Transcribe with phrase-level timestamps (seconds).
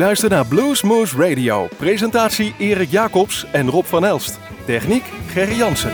[0.00, 1.68] U luistert naar Bluesmoose Radio.
[1.76, 4.38] Presentatie Erik Jacobs en Rob van Elst.
[4.64, 5.92] Techniek Gerry Jansen.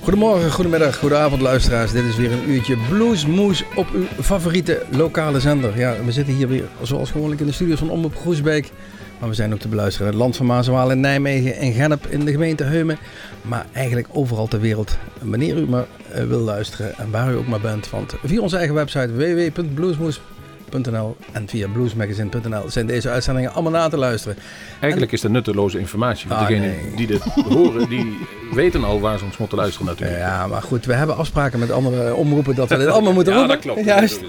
[0.00, 1.92] Goedemorgen, goedemiddag, goedenavond luisteraars.
[1.92, 5.78] Dit is weer een uurtje Bluesmoes op uw favoriete lokale zender.
[5.78, 8.70] Ja, we zitten hier weer zoals gewoonlijk in de studios van Omroep Groesbeek.
[9.18, 12.06] Maar we zijn ook te beluisteren in het land van Maaswaal in Nijmegen en Gennep
[12.06, 12.98] in de gemeente Heumen.
[13.42, 14.96] Maar eigenlijk overal ter wereld.
[15.22, 17.90] Wanneer u maar eh, wil luisteren en waar u ook maar bent.
[17.90, 23.96] Want via onze eigen website www.bluesmoes.nl en via bluesmagazine.nl zijn deze uitzendingen allemaal na te
[23.96, 24.36] luisteren.
[24.80, 26.28] Eigenlijk is het nutteloze informatie.
[26.28, 26.92] Want Ah, degenen nee.
[26.96, 28.16] die dit horen, die
[28.54, 30.18] weten al waar ze ons moeten luisteren natuurlijk.
[30.18, 33.38] Ja, maar goed, we hebben afspraken met andere omroepen dat we dit allemaal moeten Ja,
[33.38, 33.54] roepen.
[33.56, 33.84] dat klopt.
[33.84, 34.20] Juist.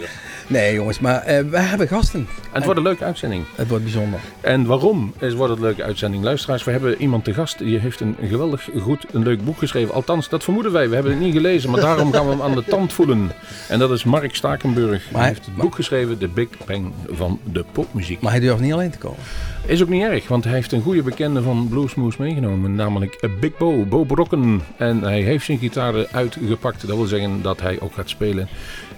[0.48, 2.20] Nee jongens, maar eh, we hebben gasten.
[2.20, 3.44] En het wordt een leuke uitzending.
[3.56, 4.20] Het wordt bijzonder.
[4.42, 6.24] En waarom is, wordt het een leuke uitzending?
[6.24, 7.58] Luisteraars, we hebben iemand te gast.
[7.58, 9.94] Die heeft een geweldig goed, een leuk boek geschreven.
[9.94, 10.88] Althans, dat vermoeden wij.
[10.90, 13.32] We hebben het niet gelezen, maar daarom gaan we hem aan de tand voelen.
[13.70, 15.12] En dat is Mark Stakenburg.
[15.12, 18.22] Maar- hij heeft het boek geschreven, De Big Bang van de popmuziek.
[18.22, 19.20] Maar hij durft niet alleen te komen.
[19.66, 22.76] Is ook niet erg, want hij heeft een goede bekende van Bluesmoose meegenomen.
[22.76, 24.62] Namelijk Big Bo, Bo Brokken.
[24.78, 26.88] En hij heeft zijn gitaren uitgepakt.
[26.88, 28.48] Dat wil zeggen dat hij ook gaat spelen.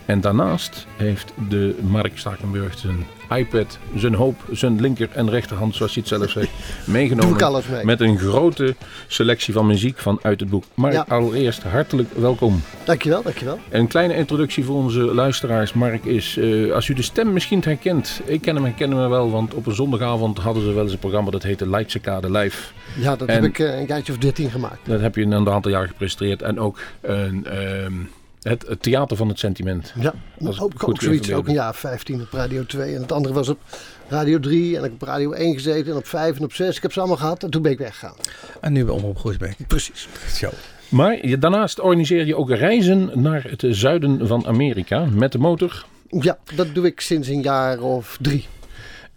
[0.08, 3.06] En daarnaast heeft de Mark Stakenburg zijn
[3.36, 6.50] iPad, zijn hoop, zijn linker en rechterhand, zoals hij het zelf zegt,
[6.98, 7.28] meegenomen.
[7.28, 7.86] Doe ik alles mee.
[7.86, 8.76] Met een grote
[9.08, 10.64] selectie van muziek vanuit het boek.
[10.74, 11.06] Mark, Ja.
[11.08, 12.62] allereerst hartelijk welkom.
[12.86, 13.60] Dankjewel, dankjewel.
[13.70, 15.74] Een kleine introductie voor onze luisteraars.
[15.74, 18.22] Mark is, eh, als u de stem misschien herkent.
[18.26, 21.00] Ik ken hem, herkennen hem wel, want op een zondagavond hadden ze wel eens een
[21.00, 22.72] programma dat heette Leidsekade Live.
[23.00, 24.80] Ja, dat En- heb ik eh, een jaartje of 13 gemaakt.
[24.84, 26.42] Dat heb je een aantal jaar gepresenteerd.
[26.42, 27.94] En ook een, ehm,
[28.42, 29.94] het, het Theater van het Sentiment.
[30.00, 31.34] Ja, Dat ook, goed ook zoiets.
[31.34, 32.96] Ook een jaar of 15 op Radio 2.
[32.96, 33.60] En het andere was op
[34.08, 34.78] Radio 3.
[34.78, 35.92] En ik heb op Radio 1 gezeten.
[35.92, 36.76] En op 5 en op 6.
[36.76, 37.44] Ik heb ze allemaal gehad.
[37.44, 38.16] En toen ben ik weggegaan.
[38.62, 39.56] En nu bij Omroep Groesbeek.
[39.68, 40.08] Precies.
[40.34, 40.50] Zo.
[40.90, 45.86] Maar je, daarnaast organiseer je ook reizen naar het zuiden van Amerika met de motor.
[46.10, 48.46] Ja, dat doe ik sinds een jaar of drie.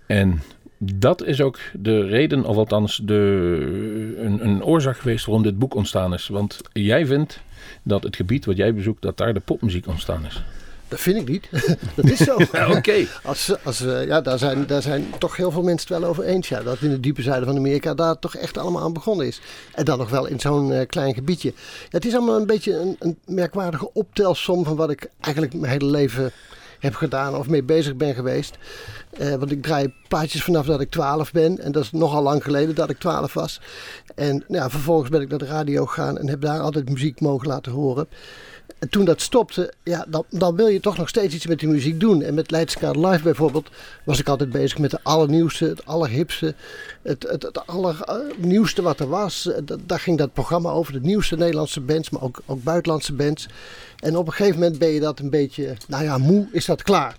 [0.07, 0.43] En
[0.79, 5.75] dat is ook de reden, of althans de, een, een oorzaak geweest waarom dit boek
[5.75, 6.29] ontstaan is.
[6.29, 7.41] Want jij vindt
[7.83, 10.43] dat het gebied wat jij bezoekt, dat daar de popmuziek ontstaan is.
[10.91, 11.49] Dat vind ik niet.
[11.97, 12.37] dat is zo.
[12.77, 13.07] Oké.
[13.23, 16.25] Als, als, eh, ja, daar, zijn, daar zijn toch heel veel mensen het wel over
[16.25, 16.49] eens.
[16.49, 19.41] Ja, dat in het diepe zuiden van Amerika daar toch echt allemaal aan begonnen is.
[19.75, 21.53] En dan nog wel in zo'n eh, klein gebiedje.
[21.57, 25.73] Ja, het is allemaal een beetje een, een merkwaardige optelsom van wat ik eigenlijk mijn
[25.73, 26.33] hele leven
[26.81, 28.59] heb gedaan of mee bezig ben geweest.
[29.11, 31.59] Eh, want ik draai plaatjes vanaf dat ik 12 ben.
[31.59, 33.61] En dat is nogal lang geleden dat ik 12 was.
[34.15, 37.49] En nou vervolgens ben ik naar de radio gegaan en heb daar altijd muziek mogen
[37.49, 38.09] laten horen.
[38.79, 41.69] En toen dat stopte, ja, dan, dan wil je toch nog steeds iets met die
[41.69, 42.23] muziek doen.
[42.23, 43.69] En met Leidskaart Live bijvoorbeeld
[44.05, 46.55] was ik altijd bezig met de allernieuwste, het allerhipste,
[47.03, 49.51] het, het, het allernieuwste wat er was.
[49.87, 53.49] Daar ging dat programma over, de nieuwste Nederlandse bands, maar ook, ook buitenlandse bands.
[53.99, 56.83] En op een gegeven moment ben je dat een beetje, nou ja, moe, is dat
[56.83, 57.17] klaar.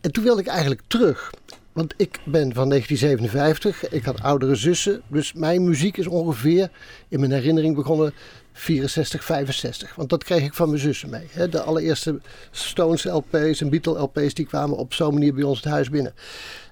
[0.00, 1.32] En toen wilde ik eigenlijk terug.
[1.72, 5.02] Want ik ben van 1957, ik had oudere zussen.
[5.06, 6.70] Dus mijn muziek is ongeveer
[7.08, 8.14] in mijn herinnering begonnen
[8.52, 9.94] 64, 65.
[9.94, 11.26] Want dat kreeg ik van mijn zussen mee.
[11.30, 11.48] hè.
[11.48, 12.20] De allereerste
[12.50, 16.14] Stones LP's en Beatle LP's die kwamen op zo'n manier bij ons het huis binnen.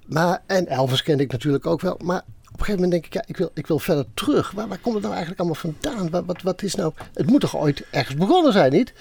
[0.06, 1.96] Maar, en Elvis kende ik natuurlijk ook wel.
[2.02, 4.50] Maar op een gegeven moment denk ik, ja, ik wil, ik wil verder terug.
[4.50, 6.10] Waar, waar komt het nou eigenlijk allemaal vandaan?
[6.10, 6.92] Wat, wat, wat is nou...
[7.14, 8.92] Het moet toch ooit ergens begonnen zijn, niet?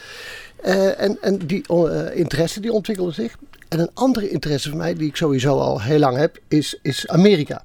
[0.61, 3.35] Eh, en en die eh, interesse die ontwikkelde zich.
[3.67, 7.07] En een andere interesse van mij, die ik sowieso al heel lang heb, is, is
[7.07, 7.61] Amerika.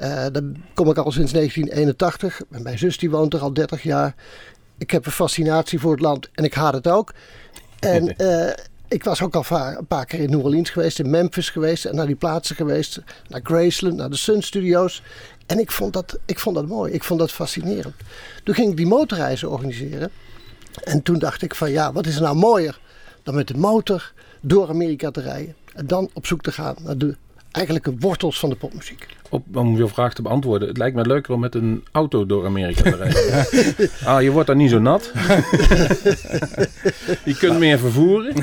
[0.00, 0.42] Eh daar
[0.74, 2.40] kom ik al sinds 1981.
[2.50, 4.14] En Mijn zus die woont er al 30 jaar.
[4.78, 7.14] Ik heb een fascinatie voor het land en ik haat het ook.
[7.78, 8.52] En eh,
[8.88, 11.84] ik was ook al een paar keer in New Orleans geweest, in Memphis geweest.
[11.84, 13.00] En naar die plaatsen geweest.
[13.28, 15.02] Naar Graceland, naar de Sun Studios.
[15.46, 16.92] En ik vond, dat, ik vond dat mooi.
[16.92, 17.94] Ik vond dat fascinerend.
[18.44, 20.10] Toen ging ik die motorreizen organiseren.
[20.84, 22.80] En toen dacht ik van ja, wat is er nou mooier
[23.22, 25.54] dan met de motor door Amerika te rijden.
[25.74, 27.16] En dan op zoek te gaan naar de
[27.50, 29.06] eigenlijke wortels van de popmuziek.
[29.32, 32.46] Op, om je vraag te beantwoorden, het lijkt me leuker om met een auto door
[32.46, 33.90] Amerika te rijden.
[34.14, 35.04] ah, je wordt dan niet zo nat.
[37.24, 38.34] je kunt meer vervoeren.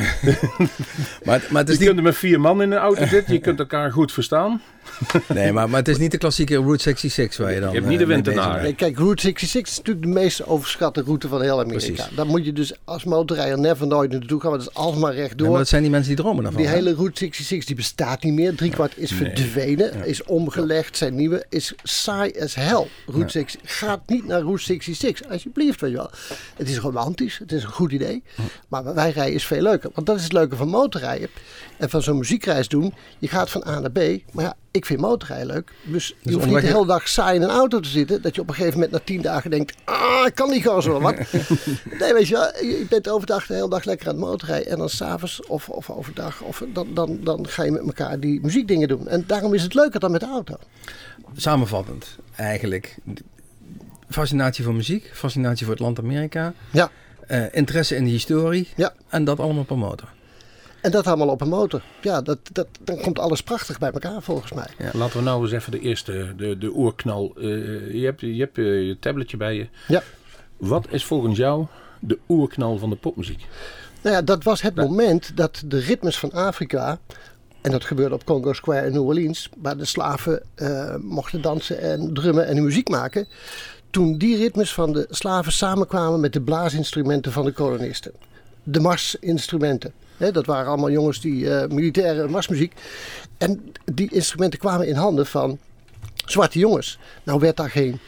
[1.24, 3.34] Maar, maar het is Je niet, kunt er met vier man in een auto zitten.
[3.34, 4.62] Je kunt elkaar goed verstaan.
[5.34, 7.69] nee, maar, maar het is niet de klassieke Route 66 waar je dan.
[7.69, 8.62] Je hebt niet eh, de bent.
[8.62, 11.86] Nee, kijk, Route 66 is natuurlijk de meest overschatte route van heel Amerika.
[11.86, 12.16] Precies.
[12.16, 15.19] Daar moet je dus als motorrijder never nooit naartoe gaan, want dat is alsmaar Ja,
[15.19, 15.50] rechtdoor.
[15.50, 16.62] maar dat zijn die mensen die dromen daarvan.
[16.62, 16.78] Die hè?
[16.78, 18.56] hele Route 66 die bestaat niet meer.
[18.56, 22.88] Driekwart is verdwenen, is omgelegd, zijn nieuwe, is saai as hell.
[23.06, 26.12] Route 6 gaat niet naar Route 66, alsjeblieft, weet je wel.
[26.56, 28.24] Het is romantisch, het is een goed idee.
[28.68, 29.89] Maar wij rijden is veel leuker.
[29.94, 31.30] Want dat is het leuke van motorrijden
[31.78, 32.94] en van zo'n muziekreis doen.
[33.19, 34.00] Je gaat van A naar B,
[34.34, 35.71] maar ja, ik vind motorrijden leuk.
[35.83, 38.21] Dus je hoeft niet de hele dag saai in een auto te zitten.
[38.21, 40.81] Dat je op een gegeven moment na tien dagen denkt, ah, ik kan niet gewoon
[40.81, 41.15] zo wat.
[42.00, 44.71] nee, weet je wel, je bent overdag de hele dag lekker aan het motorrijden.
[44.71, 48.41] En dan s'avonds of, of overdag, of, dan, dan, dan ga je met elkaar die
[48.41, 49.07] muziekdingen doen.
[49.07, 50.56] En daarom is het leuker dan met de auto.
[51.35, 52.97] Samenvattend, eigenlijk.
[54.09, 56.53] Fascinatie voor muziek, fascinatie voor het land Amerika.
[56.71, 56.91] Ja.
[57.27, 58.68] eh, interesse in de historie.
[58.75, 58.94] Ja.
[59.09, 60.15] En dat allemaal een motor.
[60.81, 61.81] En dat allemaal op een motor.
[62.01, 64.68] Ja, dat, dat, dan komt alles prachtig bij elkaar volgens mij.
[64.94, 67.33] Laten we nou eens even de eerste, de, de oerknal.
[67.38, 69.68] eh, je hebt, je, hebt eh, je tabletje bij je.
[69.88, 70.03] Ja.
[70.57, 71.65] Wat is volgens jou
[72.00, 73.45] de oerknal van de popmuziek?
[74.01, 77.00] Nou ja, dat was het moment dat de ritmes van Afrika,
[77.62, 81.79] en dat gebeurde op Congo Square in New Orleans, waar de slaven eh, mochten dansen
[81.79, 83.27] en drummen en muziek maken.
[83.89, 88.12] Toen die ritmes van de slaven samenkwamen met de blaasinstrumenten van de kolonisten.
[88.63, 89.94] De marsinstrumenten.
[90.18, 92.74] Dat waren allemaal jongens die eh, militaire marsmuziek.
[93.38, 95.60] En die instrumenten kwamen in handen van
[96.25, 97.00] zwarte jongens.
[97.24, 98.00] Nou werd daar geen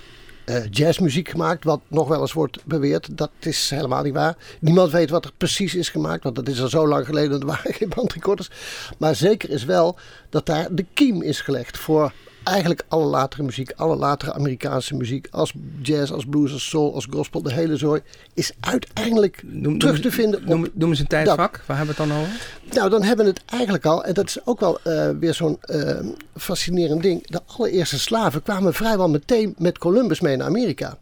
[0.46, 3.18] eh, jazzmuziek gemaakt, wat nog wel eens wordt beweerd.
[3.18, 4.38] Dat is helemaal niet waar.
[4.60, 7.40] Niemand weet wat er precies is gemaakt, want dat is al zo lang geleden.
[7.40, 8.50] Er waren geen bandrecorders.
[8.98, 9.98] Maar zeker is wel
[10.30, 12.14] dat daar de kiem is gelegd voor
[12.44, 17.08] eigenlijk alle latere muziek, alle latere Amerikaanse muziek, als jazz, als blues, als soul, als
[17.10, 18.02] gospel, de hele zooi,
[18.34, 20.40] is uiteindelijk Noem, terug noem- te vinden.
[20.40, 21.64] op- Noem, noem eens een tijdvak.
[21.66, 22.34] Waar hebben we het dan over?
[22.74, 25.58] nou, dan hebben we het eigenlijk al, en dat is ook wel eh, weer zo'n
[25.62, 26.00] eh,
[26.36, 27.28] fascinerend ding.
[27.28, 30.98] De allereerste slaven kwamen vrijwel meteen met Columbus mee naar Amerika.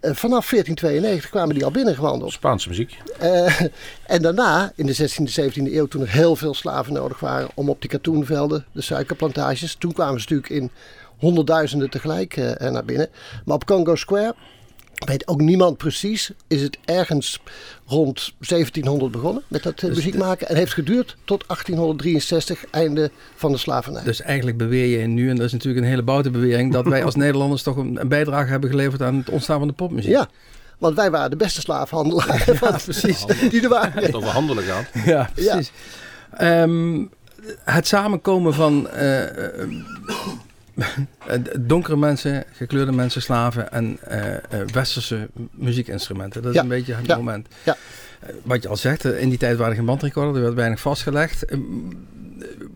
[0.00, 2.32] Eh, vanaf 1492 kwamen die al binnengewandeld.
[2.32, 2.96] Spaanse muziek.
[3.18, 3.60] Eh,
[4.06, 7.68] en daarna, in de 16e, 17e eeuw, toen er heel veel slaven nodig waren om
[7.68, 10.70] op die katoenvelden, de suikerplantages, toen kwamen ze natuurlijk in
[11.18, 13.08] honderdduizenden tegelijk eh, naar binnen.
[13.44, 14.34] Maar op Congo Square,
[15.04, 17.40] weet ook niemand precies, is het ergens
[17.86, 20.48] rond 1700 begonnen met dat eh, Dus muziek maken.
[20.48, 24.02] En heeft geduurd tot 1863, einde van de slavernij.
[24.02, 27.04] Dus eigenlijk beweer je nu, en dat is natuurlijk een hele boute bewering, dat wij
[27.08, 30.10] als Nederlanders toch een, bijdrage hebben geleverd aan het ontstaan van de popmuziek.
[30.10, 30.28] ja,
[30.78, 33.24] want wij waren de beste slavenhandelaren van- precies.
[33.50, 34.02] die er waren.
[34.02, 34.86] Het over handelen gaat.
[35.04, 35.72] Ja, precies.
[36.36, 37.04] Ehm,
[37.64, 39.68] het samenkomen van eh, eh,
[41.60, 44.40] donkere mensen, gekleurde mensen, slaven en eh, eh,
[44.72, 46.42] westerse muziekinstrumenten.
[46.42, 47.46] Dat is Ja, een beetje het ja, moment.
[47.62, 47.76] ja.
[48.20, 50.54] Eh, wat je al zegt, eh, in die tijd waren er geen bandrecorder, er werd
[50.54, 51.44] weinig vastgelegd.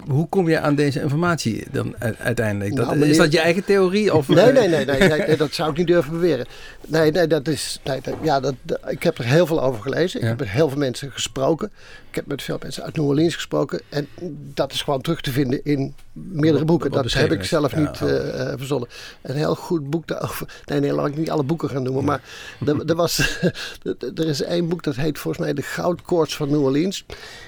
[0.08, 2.76] Hoe kom je aan deze informatie dan uiteindelijk?
[2.76, 4.14] Dat, Nou, Is dat je eigen theorie?
[4.14, 6.46] Of, Nee, eh, nee, nee, nee, dat zou ik niet durven beweren.
[6.88, 7.80] Nee, nee, dat is.
[7.84, 8.54] Nee, dat- ja, dat,
[8.88, 10.20] ik heb er heel veel over gelezen.
[10.20, 11.72] Ik heb met heel veel mensen gesproken.
[12.14, 13.80] Ik heb met veel mensen uit New Orleans gesproken.
[13.88, 14.08] En
[14.54, 16.90] dat is gewoon terug te vinden in meerdere boeken.
[16.90, 18.10] wat Dat heb ik zelf Ja, niet oh.
[18.10, 18.88] eh, eh, verzonnen.
[19.22, 20.62] Een heel goed boek daarover.
[20.64, 22.04] Nee, nee, laat ik niet alle boeken gaan noemen.
[22.04, 22.22] Maar
[22.66, 23.18] er, er, was,
[24.14, 27.04] er is één boek dat heet volgens mij De Goudkoorts van New Orleans.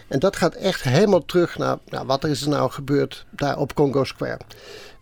[0.08, 3.58] En dat gaat echt helemaal terug naar nou, wat er is er nou gebeurd daar
[3.58, 4.40] op Congo Square.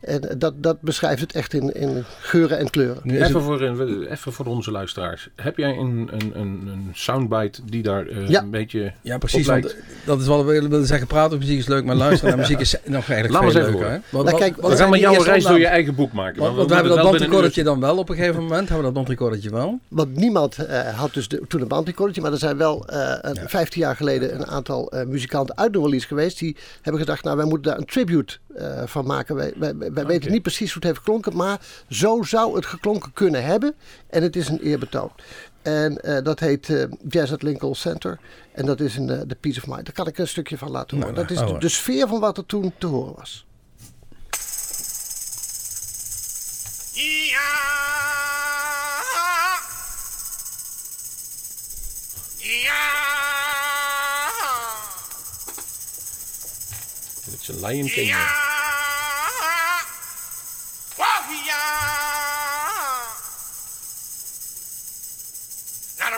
[0.04, 3.00] En dat, dat beschrijft het echt in, in geuren en kleuren.
[3.02, 5.28] Nu Even het- voor, een- even voor onze luisteraars.
[5.36, 8.42] Heb jij een, een, een, een soundbite die daar eh, Ja.
[8.42, 9.40] een beetje Ja, precies.
[9.40, 9.66] op lijkt?
[9.74, 11.06] Want dat is wat we willen zeggen.
[11.06, 13.60] Praten over muziek is leuk, maar luisteren naar muziek is nog eigenlijk Laat maar veel
[13.60, 13.86] eens even leuker.
[13.86, 14.02] horen.
[14.10, 14.16] hè?
[14.16, 15.66] Wat- Nou, wat- kijk, wat We gaan met die jou een eerste reis door je
[15.66, 16.38] eigen boek maken.
[16.38, 18.58] Want, we want we hebben dat bandrecordertje dan wel op een gegeven moment.
[18.58, 19.78] Hebben we dat bandrecordertje wel.
[19.88, 22.22] Want niemand eh, had dus de, toen een bandrecordertje.
[22.22, 23.48] Maar er zijn wel eh, een- Ja.
[23.48, 26.38] 15 jaar geleden een aantal eh, muzikanten uit New Orleans geweest.
[26.38, 29.34] Die hebben gedacht, nou wij moeten daar een tribute eh, van maken.
[29.34, 31.36] Wij, wij, wij weten niet precies hoe het heeft geklonken.
[31.36, 33.74] Maar zo zou het geklonken kunnen hebben.
[34.10, 35.10] En het is een eerbetoon.
[35.62, 38.18] En eh, dat heet eh, Jazz at Lincoln Center.
[38.52, 39.84] En dat is de The Peace of Mind.
[39.84, 41.14] Daar kan ik een stukje van laten horen.
[41.14, 41.60] Nou, dat is nou, de, oh.
[41.60, 43.46] de sfeer van wat er toen te horen was.
[46.92, 47.40] Yeah.
[52.38, 53.04] Yeah.
[57.30, 58.06] Het is een Lion King.
[58.06, 58.43] Yeah.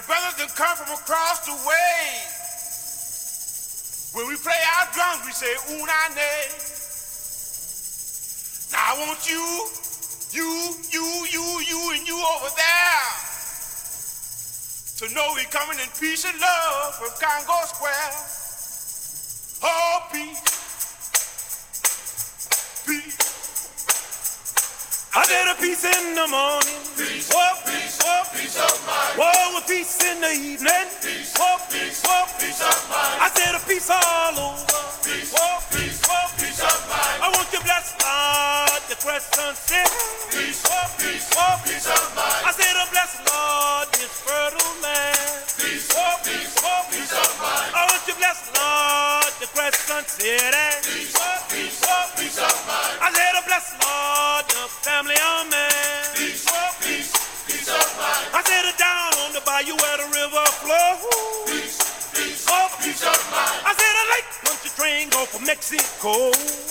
[0.06, 2.22] Brothers that come from across the way.
[4.14, 6.54] When we play our drums, we say unane.
[8.72, 9.42] Now I want you,
[10.32, 10.46] you,
[10.90, 13.06] you, you, you, and you over there
[14.98, 18.14] to know we're coming in peace and love from Congo Square.
[19.62, 20.40] Oh, peace,
[22.86, 23.16] peace.
[25.14, 26.80] I did a peace in the morning.
[26.96, 27.55] Peace, oh,
[28.06, 29.18] peace, oh, peace of mind.
[29.18, 30.86] Whoa, with peace in the evening.
[31.02, 31.34] Peace,
[31.70, 32.02] peace,
[32.38, 33.18] peace of mind.
[33.22, 34.66] I said a peace all over.
[35.02, 36.00] Peace, oh, peace,
[36.38, 37.18] peace of mind.
[37.22, 39.90] I want you blessed, Lord, the crescent city.
[40.30, 40.62] Peace,
[40.98, 41.30] peace,
[41.64, 42.42] peace of mind.
[42.46, 43.05] I said a blessed
[65.76, 66.30] Mexico.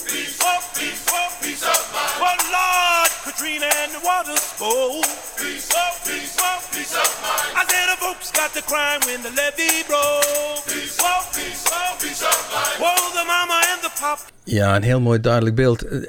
[0.09, 2.17] Peace, oh, peace, oh, peace mind.
[2.21, 5.05] Well, Lord, Katrina and the water spoke.
[5.37, 7.57] Peace, oh, peace, oh, peace mind.
[7.57, 10.65] I said the folks got to cry when the levee broke.
[10.65, 12.81] Peace, oh, peace, oh, peace mind.
[12.81, 14.34] Whoa, the mama and the pop.
[14.45, 15.81] Ja, een heel mooi duidelijk beeld.
[15.81, 15.99] Eh,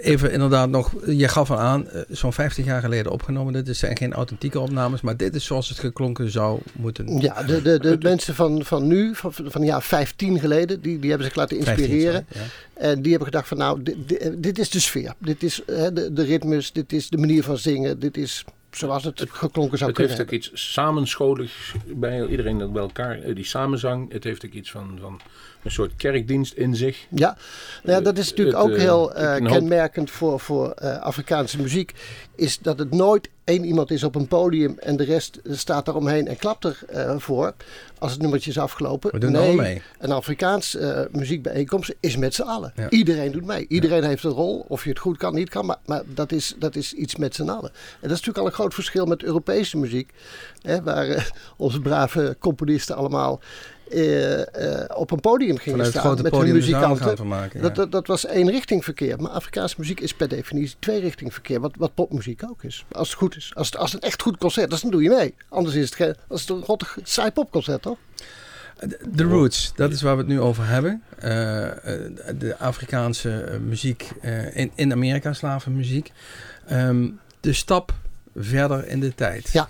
[0.00, 3.64] Even inderdaad nog, je gaf al aan, eh, zo'n 50 jaar geleden opgenomen.
[3.64, 7.20] Dit zijn geen authentieke opnames, maar dit is zoals het geklonken zou moeten.
[7.20, 11.08] Ja, de, de, de mensen van, van nu, van, van ja 15 geleden, die, die
[11.08, 12.26] hebben zich laten 15, inspireren.
[12.34, 12.40] ja.
[12.74, 15.12] En die hebben gedacht van nou, dit, dit, dit is de sfeer.
[15.18, 17.98] Dit is hè, de, de ritmes, dit is de manier van zingen.
[17.98, 22.72] Dit is zoals het geklonken zou Het kunnen heeft ook iets samenscholigs bij iedereen dat
[22.72, 24.12] bij elkaar, eh, die samenzang.
[24.12, 25.20] Het heeft ook iets van, van
[25.62, 27.06] een soort kerkdienst in zich.
[27.08, 27.36] Ja,
[27.82, 31.60] nou ja, dat is natuurlijk Het, ook eh, heel eh, kenmerkend voor, voor eh, Afrikaanse
[31.60, 31.92] muziek.
[32.34, 36.28] Is dat het nooit één iemand is op een podium en de rest staat eromheen
[36.28, 37.54] en klapt ervoor voor.
[37.98, 39.10] Als het nummertje is afgelopen.
[39.12, 39.82] We doen nee, mee.
[39.98, 42.72] een Afrikaans eh, muziekbijeenkomst is met z'n allen.
[42.76, 42.90] Ja.
[42.90, 43.66] Iedereen doet mee.
[43.68, 44.64] Iedereen heeft een rol.
[44.68, 45.66] Of je het goed kan, niet kan.
[45.66, 47.70] Maar, maar dat, is, dat is iets met z'n allen.
[47.70, 50.12] En dat is natuurlijk al een groot verschil met Europese muziek.
[50.62, 51.24] Hè, waar eh,
[51.56, 53.40] onze brave componisten allemaal
[53.90, 56.22] eh, eh, op een podium gingen Vanuit het staan.
[56.22, 57.16] met hun gaan muzikanten.
[57.16, 57.62] vermaken.
[57.62, 57.82] Dat, ja.
[57.82, 59.20] dat, dat was één richting verkeer.
[59.20, 61.60] Maar Afrikaanse muziek is per definitie twee richting verkeer.
[61.60, 62.84] Wat, wat popmuziek ook is.
[62.92, 63.52] Als het goed is.
[63.54, 65.34] Als het, als het echt goed concert is, dan doe je mee.
[65.48, 67.98] Anders is het, geen, als het een rottig saai popconcert, toch?
[69.08, 71.02] De Roots, dat is waar we het nu over hebben.
[71.18, 71.22] Eh,
[72.38, 74.10] de Afrikaanse muziek
[74.52, 76.12] in, in Amerika, slavenmuziek.
[76.66, 77.08] Ehm,
[77.40, 77.94] de stap
[78.36, 79.50] verder in de tijd.
[79.52, 79.68] Ja.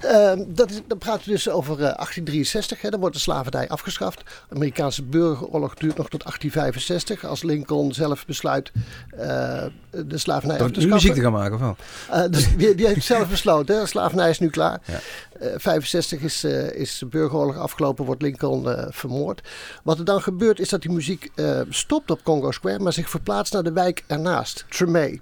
[0.00, 2.80] Ehm, dat is, dan praten we dus over eh, 1863.
[2.80, 4.18] Hè, dan wordt de slavernij afgeschaft.
[4.48, 7.24] De Amerikaanse burgeroorlog duurt nog tot 1865.
[7.24, 8.72] Als Lincoln zelf besluit
[9.10, 10.90] eh, de slavernij af te schaffen.
[10.90, 11.76] muziek te gaan maken, of wel?
[12.10, 13.74] Eh, dus die, die heeft zelf besloten.
[13.74, 13.80] Hè?
[13.80, 14.80] De slavernij is nu klaar.
[14.84, 15.00] Ja.
[15.40, 19.42] Eh, 65 is, eh, is de burgeroorlog afgelopen, wordt Lincoln eh, vermoord.
[19.82, 23.10] Wat er dan gebeurt is dat die muziek eh, stopt op Congo Square, maar zich
[23.10, 25.20] verplaatst naar de wijk ernaast, Tremé.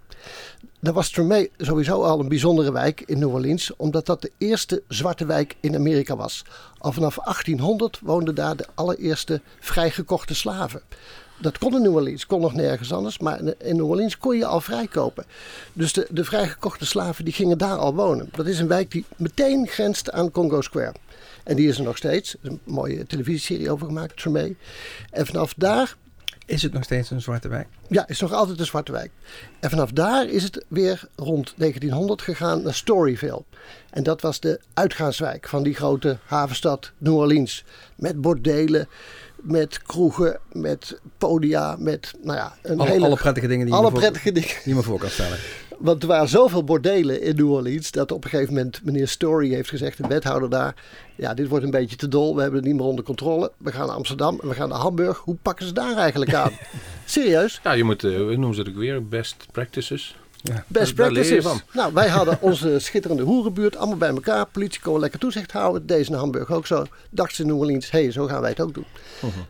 [0.80, 4.82] Dan was Tremé sowieso al een bijzondere wijk in New Orleans, omdat dat de eerste
[4.88, 6.44] zwarte wijk in Amerika was.
[6.78, 10.82] Al vanaf 1800 woonden daar de allereerste vrijgekochte slaven.
[11.40, 14.46] Dat kon in New Orleans, kon nog nergens anders, maar in New Orleans kon je
[14.46, 15.24] al vrijkopen.
[15.72, 18.28] Dus de, de vrijgekochte slaven die gingen daar al wonen.
[18.32, 20.94] Dat is een wijk die meteen grenst aan Congo Square.
[21.44, 22.32] En die is er nog steeds.
[22.34, 24.54] Er is een mooie televisieserie over gemaakt, Tremé.
[25.10, 25.96] En vanaf daar
[26.50, 27.66] Is het nog steeds een zwarte wijk?
[27.88, 29.10] ja, is nog altijd een zwarte wijk.
[29.60, 33.42] En vanaf daar is het weer rond 1900 gegaan naar Storyville.
[33.90, 37.64] En dat was de uitgaanswijk van die grote havenstad New Orleans.
[37.96, 38.88] Met bordelen,
[39.34, 43.06] met kroegen, met podia, met nou ja, een Alle, hele...
[43.06, 44.48] alle prettige dingen die je, alle me voor, prettige dingen.
[44.48, 45.38] die je me voor kan stellen.
[45.80, 49.54] Want er waren zoveel bordelen in New Orleans dat op een gegeven moment meneer Story
[49.54, 50.74] heeft gezegd, de wethouder daar,
[51.16, 53.52] ja, dit wordt een beetje te dol, we hebben het niet meer onder controle.
[53.56, 55.18] We gaan naar Amsterdam en we gaan naar Hamburg.
[55.18, 56.52] Hoe pakken ze daar eigenlijk aan?
[57.04, 57.60] Serieus?
[57.62, 59.08] Ja, je moet, hoe noemen ze het ook weer?
[59.08, 60.16] Best practices.
[60.42, 60.64] Ja.
[60.66, 61.62] Best Daar leer je practices.
[61.72, 61.80] van.
[61.82, 64.46] Nou, wij hadden onze schitterende hoerenbuurt allemaal bij elkaar.
[64.46, 65.86] Politie kon lekker toezicht houden.
[65.86, 66.84] Deze in Hamburg ook zo.
[67.10, 68.84] Dachten ze in New Orleans, hé, hey, zo gaan wij het ook doen.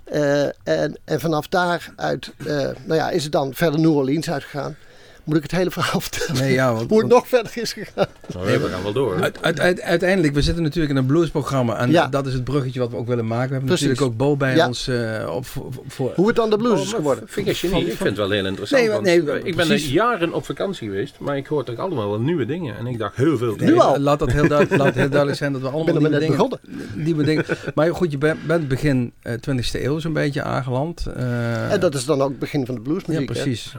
[0.04, 2.46] Eh, en, en vanaf daaruit, eh
[2.84, 4.76] nou ja, is het dan verder New Orleans uitgegaan.
[5.24, 6.40] Moet ik het hele verhaal vertellen?
[6.42, 8.06] Nee, ja, want, Hoe het want nog verder is gegaan?
[8.34, 9.22] Nou, we gaan wel door.
[9.22, 11.76] uit, uit, uit- uiteindelijk, we zitten natuurlijk in een bluesprogramma.
[11.76, 12.06] En Ja.
[12.08, 13.46] dat is het bruggetje wat we ook willen maken.
[13.48, 13.86] We hebben Precies.
[13.86, 14.66] natuurlijk ook Bo bij Ja.
[14.66, 15.46] ons eh, op,
[15.86, 17.24] voor, Hoe het dan de blues Oh, is maar geworden.
[17.34, 18.82] Je niet, ik vind het wel heel interessant.
[18.82, 21.76] Nee, want, nee, eh, ik ben er jaren op vakantie geweest, maar ik hoor toch
[21.76, 22.76] allemaal wel nieuwe dingen.
[22.78, 23.54] En ik dacht heel veel.
[23.56, 23.98] Nee, Nu al.
[23.98, 26.58] Laat dat heel, duid- laat heel duidelijk zijn dat we Ik allemaal nieuwe dingen, begonnen.
[26.94, 27.44] nieuwe dingen.
[27.74, 31.06] Maar goed, je bent, bent begin eh 20e eeuw zo'n beetje aangeland.
[31.16, 33.28] Eh, En dat is dan ook het begin van de ja, bluesmuziek.
[33.28, 33.34] hè?
[33.34, 33.72] precies.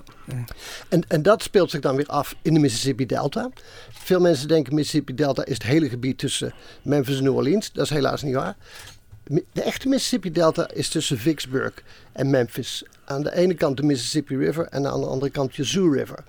[0.89, 3.49] En, en dat speelt zich dan weer af in de Mississippi Delta.
[3.89, 7.71] Veel mensen denken Mississippi Delta is het hele gebied tussen Memphis en New Orleans.
[7.71, 8.55] Dat is helaas niet waar.
[9.23, 11.73] De echte Mississippi Delta is tussen Vicksburg
[12.11, 12.83] en Memphis.
[13.05, 16.23] Aan de ene kant de Mississippi River en aan de andere kant Yazoo River.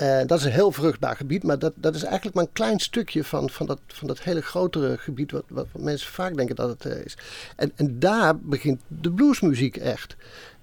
[0.00, 2.78] Eh, dat is een heel vruchtbaar gebied, maar dat, dat is eigenlijk maar een klein
[2.78, 6.68] stukje van, van, dat, van dat hele grotere gebied, wat, wat mensen vaak denken dat
[6.68, 7.16] het eh, is.
[7.56, 10.16] En, en daar begint de bluesmuziek echt.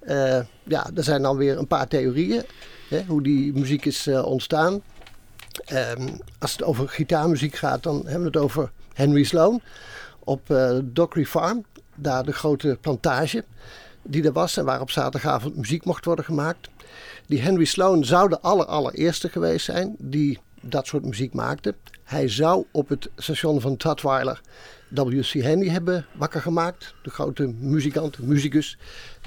[0.08, 2.44] Eh, ja, er zijn dan weer een paar theorieën
[2.90, 4.82] hè, hoe die muziek is eh, ontstaan.
[5.66, 6.08] Ehm,
[6.40, 9.62] als het over gitaarmuziek gaat, dan hebben we het over Henry Sloan
[10.20, 11.66] op eh Dockery Farm.
[11.96, 13.44] Daar de grote plantage
[14.02, 16.70] die er was en waar op zaterdagavond muziek mocht worden gemaakt.
[17.26, 21.76] Die Henry Sloan zou de aller, allereerste geweest zijn die dat soort muziek maakte.
[22.04, 24.42] Hij zou op het station van Tutwiler
[24.90, 25.44] W.C.
[25.44, 26.94] Handy hebben wakker gemaakt.
[27.04, 28.78] De grote muzikant, muzikus.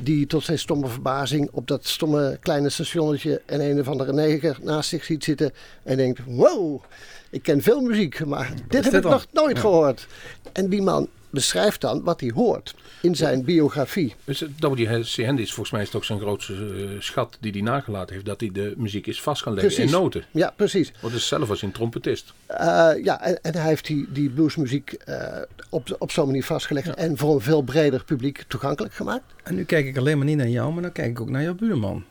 [0.03, 4.59] Die tot zijn stomme verbazing op dat stomme kleine stationnetje en een of andere neger
[4.63, 5.53] naast zich ziet zitten.
[5.83, 6.83] En denkt, wow,
[7.31, 9.11] Ik ken veel muziek, maar dit heb dit ik dan?
[9.11, 9.61] nog nooit Ja.
[9.61, 10.07] gehoord.
[10.53, 14.15] En die man beschrijft dan wat hij hoort in zijn biografie.
[14.25, 15.25] Dus W.C.
[15.25, 18.27] Handy is volgens mij is ook zijn grootste eh, schat die hij nagelaten heeft.
[18.27, 19.93] Dat hij de muziek is vast gaan leggen Precies.
[19.93, 20.25] in noten.
[20.31, 20.93] Ja, precies.
[21.01, 22.33] Want dus zelf was hij een trompetist.
[22.47, 25.39] Eh, ja, en, en hij heeft die, die bluesmuziek eh,
[25.69, 29.25] op, op zo'n manier vastgelegd en voor een veel breder publiek toegankelijk gemaakt.
[29.43, 31.43] En nu kijk ik alleen maar niet naar jou, maar dan kijk ik ook naar
[31.43, 32.05] jouw buurman.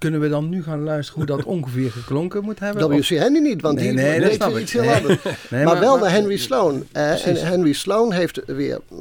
[0.00, 2.88] Kunnen we dan nu gaan luisteren hoe dat ongeveer geklonken moet hebben?
[2.88, 3.04] W.C.
[3.08, 4.58] Henry niet, want Nee, die nee, dat weet snap ik.
[4.58, 4.94] iets heel Nee.
[4.94, 5.18] anders.
[5.50, 6.84] Maar, wel naar maar- Henry Sloan.
[6.92, 7.36] En.
[7.46, 8.96] Henry Sloan heeft weer eh,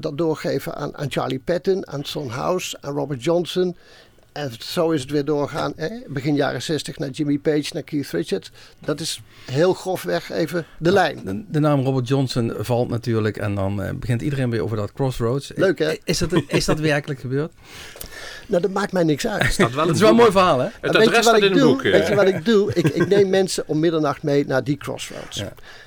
[0.00, 3.76] dat doorgegeven aan, aan Charlie Patton, aan Son House, aan Robert Johnson.
[4.36, 5.72] En zo is het weer doorgaan.
[5.76, 5.88] Hè?
[6.08, 8.50] Begin jaren 60 naar Jimmy Page, naar Keith Richards.
[8.84, 11.20] Dat is heel grofweg even de lijn.
[11.24, 14.92] De, de naam Robert Johnson valt natuurlijk en dan eh, begint iedereen weer over dat
[14.92, 15.52] Crossroads.
[15.54, 15.94] Leuk, hè?
[16.04, 17.52] Is dat, is dat werkelijk gebeurd?
[18.48, 19.52] Nou, dat maakt mij niks uit.
[19.52, 20.64] Staat wel Dat is wel een mooi verhaal, hè?
[20.64, 21.72] Het Maar weet je adres wat staat ik in een doe?
[21.72, 21.82] boek.
[21.84, 21.92] eh.
[21.92, 22.72] Weet je wat ik doe?
[22.74, 25.42] Ik, ik neem mensen om middernacht mee naar die crossroads.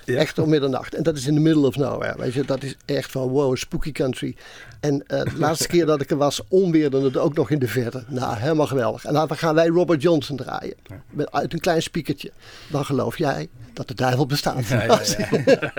[0.05, 0.15] Ja.
[0.15, 0.93] Echt om middernacht.
[0.95, 2.13] En dat is in the middle of nowhere.
[2.17, 4.35] Weet je, dat is echt van wow, spooky country.
[4.79, 7.67] En eh, de laatste keer dat ik er was, onweerde het ook nog in de
[7.67, 8.03] verte.
[8.07, 9.05] Nou, helemaal geweldig.
[9.05, 10.75] En dan gaan wij Robert Johnson draaien.
[11.09, 12.31] Met, uit een klein speakertje.
[12.69, 14.67] Dan geloof jij dat de duivel bestaat.
[14.67, 15.27] Ja, ja, ja.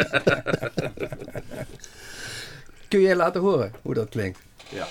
[2.89, 4.39] Kun jij laten horen hoe dat klinkt?
[4.69, 4.87] Ja.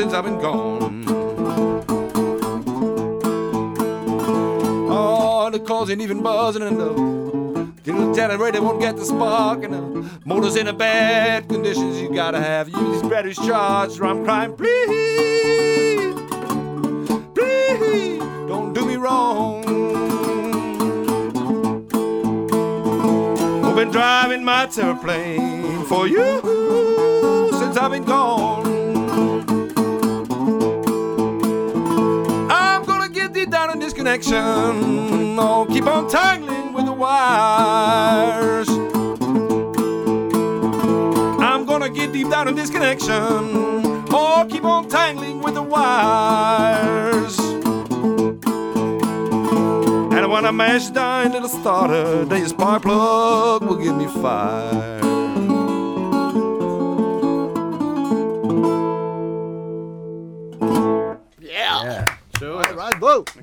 [0.00, 1.04] Since I've been gone.
[4.88, 6.96] Oh, the cars ain't even buzzing enough.
[7.84, 12.72] The generator won't get the spark the motor's in a bad condition, You gotta have
[12.72, 16.14] these batteries charged or I'm crying, please,
[17.34, 19.64] please, don't do me wrong.
[23.66, 26.40] I've been driving my plane for you
[27.60, 28.59] since I've been gone.
[33.92, 35.38] Connection.
[35.38, 38.68] Oh, keep on tangling with the wires.
[41.40, 43.10] I'm gonna get deep down in this connection.
[44.12, 47.38] Oh, keep on tangling with the wires.
[50.12, 54.99] And when I mash down little starter, the spark plug will give me fire.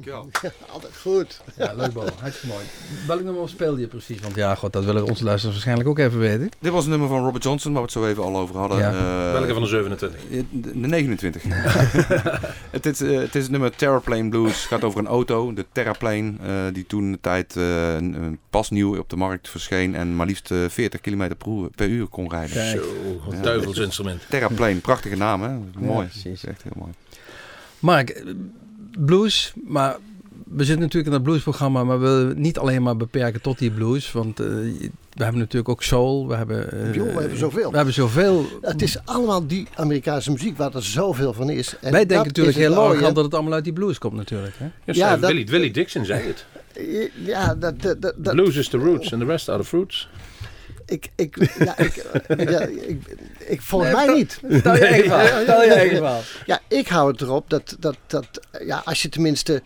[0.07, 0.51] Dankjewel.
[0.73, 1.41] Altijd goed.
[1.57, 2.05] Ja, leuk Bo.
[2.19, 2.65] Hartstikke mooi.
[3.07, 4.19] Welk nummer speelde je precies?
[4.19, 6.49] Want ja, god, dat willen onze luisteraars waarschijnlijk ook even weten.
[6.59, 8.77] Dit was een nummer van Robert Johnson, waar we het zo even al over hadden.
[8.77, 8.91] Ja.
[8.91, 10.21] Eh, Welke van de 27?
[10.29, 11.43] De de 29.
[12.77, 14.51] het, is, eh, het is het nummer Terraplane Blues.
[14.51, 17.95] Het gaat over een auto, de Terraplane, eh, die toen de tijd eh,
[18.49, 21.87] pas nieuw op de markt verscheen en maar liefst eh, 40 km per uur, per
[21.87, 22.55] uur kon rijden.
[22.55, 22.77] Kijk.
[22.81, 23.41] Zo, wat Ja.
[23.41, 24.21] duivelsinstrument.
[24.29, 25.57] Terraplane, prachtige naam hè?
[25.79, 26.07] Mooi.
[26.07, 26.45] precies.
[26.45, 26.91] Echt heel mooi.
[27.79, 28.25] Mark, eh,
[29.05, 29.95] blues, maar
[30.43, 33.71] we zitten natuurlijk in het bluesprogramma, maar we willen niet alleen maar beperken tot die
[33.71, 34.11] blues.
[34.11, 34.45] Want eh,
[35.13, 36.71] we hebben natuurlijk ook soul, we hebben...
[36.71, 37.69] eh, Joh, we hebben zoveel.
[37.69, 38.45] We hebben zoveel.
[38.61, 41.75] Het is allemaal die Amerikaanse muziek waar er zoveel van is.
[41.81, 44.53] En Wij dat denken natuurlijk heel arrogant dat het allemaal uit die blues komt natuurlijk.
[44.57, 44.91] Hè?
[44.93, 46.45] Ja, dat- Willie, Willie Dixon zei het.
[47.25, 50.09] Ja, dat, dat, dat, dat- Blues is the roots and the rest are the fruits.
[50.87, 51.95] Ik, ik, ja, ik,
[52.49, 53.01] ja, ik,
[53.37, 54.39] ik, volgens mij niet.
[54.49, 55.41] Stel je eigen verhaal.
[55.41, 56.21] Stel je eigen verhaal.
[56.45, 59.61] Ja, ik hou het erop dat, dat, dat ja, als je tenminste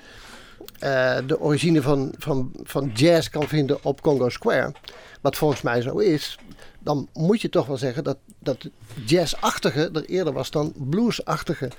[0.79, 4.73] eh, de origine van, van, van jazz kan vinden op Congo Square,
[5.21, 6.37] wat volgens mij zo is,
[6.79, 8.69] dan moet je toch wel zeggen dat, dat
[9.05, 11.71] jazzachtige er eerder was dan bluesachtige.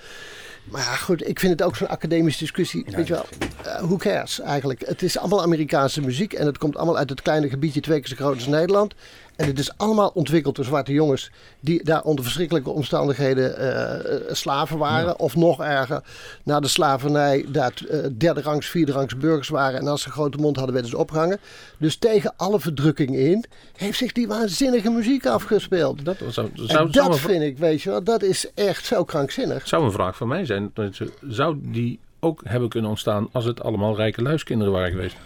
[0.65, 2.85] Maar ja, goed, ik vind het ook zo'n academische discussie.
[2.97, 3.27] Weet je wel,
[3.65, 4.87] eh, who cares eigenlijk?
[4.87, 8.09] Het is allemaal Amerikaanse muziek en het komt allemaal uit het kleine gebiedje twee keer
[8.09, 8.95] zo groot als Nederland.
[9.43, 14.21] En het is allemaal ontwikkeld door zwarte jongens die daar onder verschrikkelijke omstandigheden eh, eh,
[14.31, 15.19] slaven waren.
[15.19, 16.03] Of nog erger,
[16.43, 19.81] na de slavernij daar eh, derde rangs, vierde rangs burgers waren.
[19.81, 21.39] En als ze grote mond hadden, werden ze opgehangen.
[21.79, 23.45] Dus tegen alle verdrukking in
[23.77, 26.05] heeft zich die waanzinnige muziek afgespeeld.
[26.05, 29.69] Dat zou, En zou, dat vind ik, weet je wel, dat is echt zo krankzinnig.
[29.69, 30.73] zou een vraag van mij zijn.
[31.21, 35.17] Zou die ook hebben kunnen ontstaan als het allemaal rijke luiskinderen waren geweest?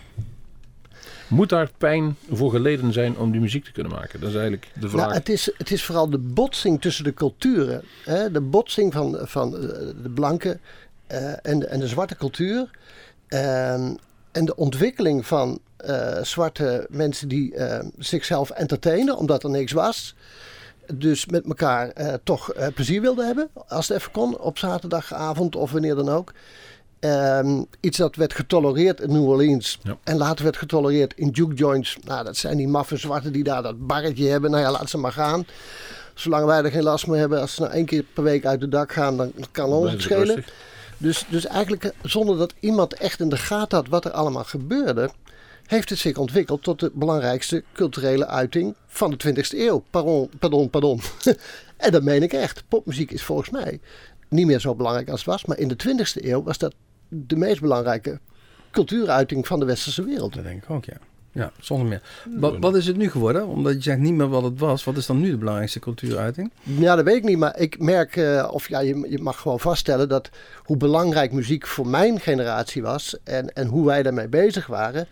[1.29, 4.21] Moet daar pijn voor geleden zijn om die muziek te kunnen maken?
[4.21, 5.01] Dat is eigenlijk de vraag.
[5.01, 7.83] Nou, het, is, het is vooral de botsing tussen de culturen.
[8.05, 8.31] Hè?
[8.31, 9.61] De botsing van, van eh,
[10.03, 10.59] de blanke
[11.07, 12.71] eh, en, de, en de zwarte cultuur.
[13.29, 13.95] Ehm,
[14.33, 17.55] en de ontwikkeling van eh, zwarte mensen die
[17.99, 20.15] zichzelf entertainen omdat er niks was.
[20.95, 21.93] Dus met elkaar
[22.25, 26.33] toch plezier wilden hebben, als het even kon, op zaterdagavond of wanneer dan ook.
[27.07, 29.97] Ehm, iets dat werd getolereerd in New Orleans Ja.
[30.05, 31.97] en later werd getolereerd in juke joints.
[32.05, 34.51] Nou, dat zijn die maffe zwarten die daar dat barretje hebben.
[34.51, 35.47] Nou ja, laat ze maar gaan.
[36.15, 38.61] Zolang wij er geen last meer hebben, als ze nou één keer per week uit
[38.61, 40.45] de dak gaan, dan kan ons het schelen.
[40.99, 44.45] Dus, dus eigenlijk eh, zonder dat iemand echt in de gaten had wat er allemaal
[44.45, 45.11] gebeurde,
[45.67, 49.85] heeft het zich ontwikkeld tot de belangrijkste culturele uiting van de 20e eeuw.
[49.91, 51.01] Pardon, pardon, pardon.
[51.77, 52.65] en dat meen ik echt.
[52.69, 53.81] Popmuziek is volgens mij
[54.29, 56.75] niet meer zo belangrijk als het was, maar in de 20e eeuw was dat
[57.09, 58.19] de meest belangrijke
[58.71, 60.35] cultuuruiting van de westerse wereld.
[60.35, 60.97] Dat denk ik ook, ja.
[61.33, 62.03] Ja, zonder meer.
[62.37, 63.47] Wat, wat is het nu geworden?
[63.47, 64.85] Omdat je zegt niet meer wat het was.
[64.85, 66.51] Wat is dan nu de belangrijkste cultuuruiting?
[66.63, 69.61] Ja, dat weet ik niet, maar ik merk, eh, of ja, je, je mag gewoon
[69.61, 70.31] vaststellen dat
[70.65, 75.07] hoe belangrijk muziek voor mijn generatie was en, en hoe wij daarmee bezig waren.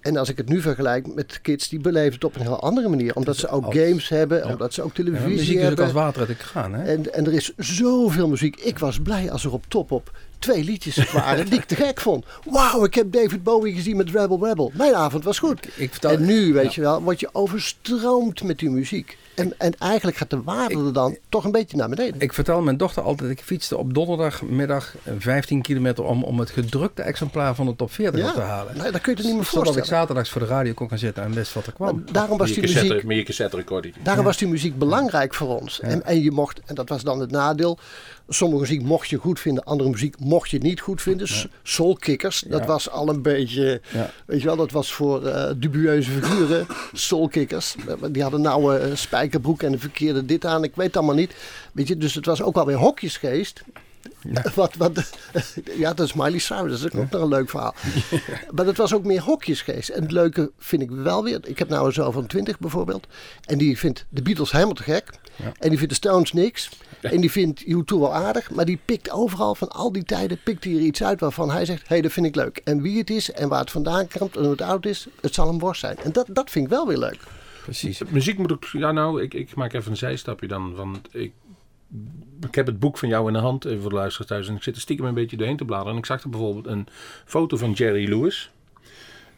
[0.00, 2.88] En als ik het nu vergelijk met kids, die beleven het op een heel andere
[2.88, 3.14] manier.
[3.14, 4.52] Omdat ze ook als- games hebben, ja.
[4.52, 5.84] omdat ze ook Ja, televisie muziek is ook hebben.
[5.84, 6.82] als water uit de kraan, hè?
[6.84, 8.56] En, en er is zoveel muziek.
[8.60, 10.10] Ik was blij als er op top op
[10.42, 12.24] twee liedjes waren die ik te gek vond.
[12.44, 14.72] Wauw, ik heb David Bowie gezien met Rebel Rebel.
[14.74, 15.68] Mijn avond was goed.
[15.76, 16.70] Ik vertel, En nu, weet ja.
[16.74, 19.16] je wel, word je overstroomd met die muziek.
[19.34, 22.20] En, en eigenlijk gaat de waarde er dan toch een beetje naar beneden.
[22.20, 26.50] Ik vertel mijn dochter altijd, ik fietste op donderdagmiddag eh, 15 kilometer om, om het
[26.50, 28.76] gedrukte exemplaar van de top 40 op te halen.
[28.76, 30.00] nee, dat kun je er niet meer Zodat ik voorstellen.
[30.00, 31.94] zaterdags voor de radio kon gaan zitten en wist wat er kwam.
[31.94, 35.80] Maar daarom was die cassette, muziek, cassette daarom was die muziek belangrijk voor ons.
[35.80, 37.78] En, en je mocht, en dat was dan het nadeel,
[38.28, 41.28] sommige muziek mocht je goed vinden, andere muziek mocht je niet goed vinden.
[41.28, 42.66] S- Soulkickers, dat Ja.
[42.66, 44.10] was al een beetje, Ja.
[44.26, 46.66] weet je wel, dat was voor eh, dubieuze figuren.
[46.92, 47.74] Soulkickers,
[48.10, 51.34] die hadden nou een spijkerbroek en een verkeerde dit aan, ik weet het allemaal niet.
[51.72, 53.62] Weet je, dus het was ook wel weer hokjesgeest.
[54.54, 54.92] Wat, wat,
[55.78, 56.80] ja, dat is Miley Cyrus.
[56.80, 57.74] Dat is ook nog een leuk verhaal.
[58.54, 59.88] Maar dat was ook meer hokjesgeest.
[59.88, 61.40] En het leuke vind ik wel weer.
[61.44, 63.06] Ik heb nou een zoon van 20 bijvoorbeeld.
[63.44, 65.04] En die vindt de Beatles helemaal te gek.
[65.58, 66.68] En die vindt de Stones niks.
[67.10, 68.50] En die vindt U2 wel aardig.
[68.50, 70.38] Maar die pikt overal van al die tijden.
[70.44, 72.60] Pikt hij er iets uit waarvan hij zegt: hé, hey, dat vind ik leuk.
[72.64, 75.06] En wie het is en waar het vandaan komt en hoe het oud is.
[75.20, 75.96] Het zal een worst zijn.
[75.96, 77.20] En dat, dat vind ik wel weer leuk.
[77.62, 78.02] Precies.
[78.08, 78.64] Muziek moet ook...
[78.64, 80.74] Ja, nou, ik, ik maak even een zijstapje dan.
[80.74, 81.32] Want ik,
[82.40, 84.48] ik heb het boek van jou in de hand, even voor de luisteraars thuis.
[84.48, 85.92] En ik zit er stiekem een beetje doorheen te bladeren.
[85.92, 86.86] En ik zag er bijvoorbeeld een
[87.24, 88.50] foto van Jerry Lewis.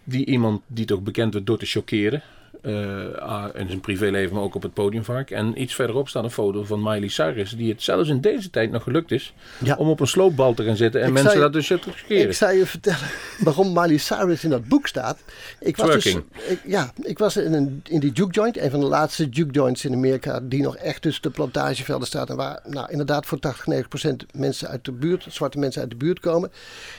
[0.04, 2.22] Die iemand die toch bekend werd door te chockeren.
[2.64, 5.30] Eh, ah, in zijn privéleven, maar ook op het podium vaak.
[5.30, 7.50] En iets verderop staat een foto van Miley Cyrus.
[7.50, 9.34] Die het zelfs in deze tijd nog gelukt is.
[9.58, 9.76] Ja.
[9.76, 11.00] Om op een sloopbal te gaan zitten.
[11.00, 12.28] En Ik mensen zei- dat dus te chockeren.
[12.28, 15.18] Ik zou je vertellen waarom Miley Cyrus in dat boek staat.
[15.60, 16.16] Ik was dus,
[16.48, 19.52] ik, ja, ik was in, een, in die juke joint, een van de laatste juke
[19.52, 22.30] joints in Amerika, die nog echt tussen de plantagevelden staat.
[22.30, 25.90] En waar nou, inderdaad voor 80, 90 procent mensen uit de buurt, zwarte mensen uit
[25.90, 26.52] de buurt komen.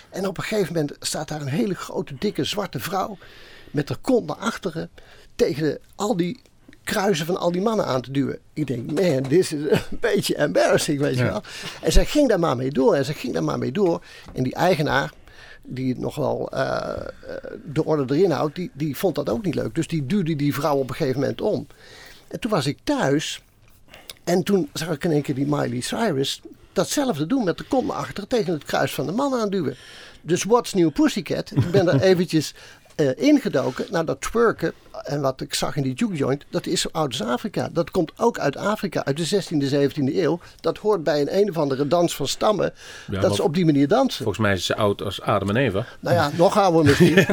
[0.10, 3.17] En op een gegeven moment staat daar een hele grote, dikke zwarte vrouw
[3.71, 4.89] met haar kont naar achteren
[5.36, 6.39] tegen de- al die
[6.84, 8.39] kruisen van al die mannen aan te duwen.
[8.54, 9.69] Ik denk, man, dit is een
[10.00, 11.30] beetje embarrassing, weet je Ja.
[11.32, 11.41] wel.
[11.82, 14.02] En zij ging daar maar mee door en zij ging daar maar mee door.
[14.34, 15.12] En die eigenaar,
[15.63, 17.08] die het nog wel eh, eh,
[17.65, 19.76] de orde erin houdt, die, die vond dat ook niet leuk.
[19.76, 21.67] Dus die duwde die vrouw op een gegeven moment om.
[22.28, 23.41] En toen was ik thuis
[24.24, 26.41] en toen zag ik in één keer die Miley Cyrus
[26.74, 29.76] datzelfde doen met de naar achter tegen het kruis van de man aanduwen.
[30.21, 31.52] Dus What's New Pussycat?
[31.52, 32.54] Ik ben daar eventjes
[32.96, 33.86] eh, ingedoken.
[33.90, 37.08] Nou, dat twerken en wat ik zag in die juke joint, dat is zo oud
[37.08, 37.70] als Afrika.
[37.72, 40.40] Dat komt ook uit Afrika, uit de 16e, 17e eeuw.
[40.62, 42.74] Dat hoort bij een een of andere dans van stammen,
[43.12, 44.24] Ja, dat ze op die manier dansen.
[44.24, 45.86] Volgens mij is ze oud als Adam en Eva.
[46.00, 47.14] Nou ja, nog ouder misschien.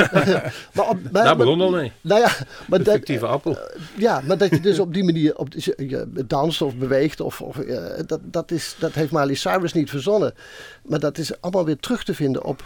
[0.74, 1.92] maar op, maar- Daar begon al mee.
[2.00, 2.30] Nou ja,
[2.68, 3.58] maar De dat, fictieve appel.
[3.96, 7.40] ja, maar dat je dus op die manier op, je, je danst of beweegt, of,
[7.40, 10.34] of, eh, dat, dat, is, dat heeft Miley Cyrus niet verzonnen.
[10.82, 12.62] Maar dat is allemaal weer terug te vinden op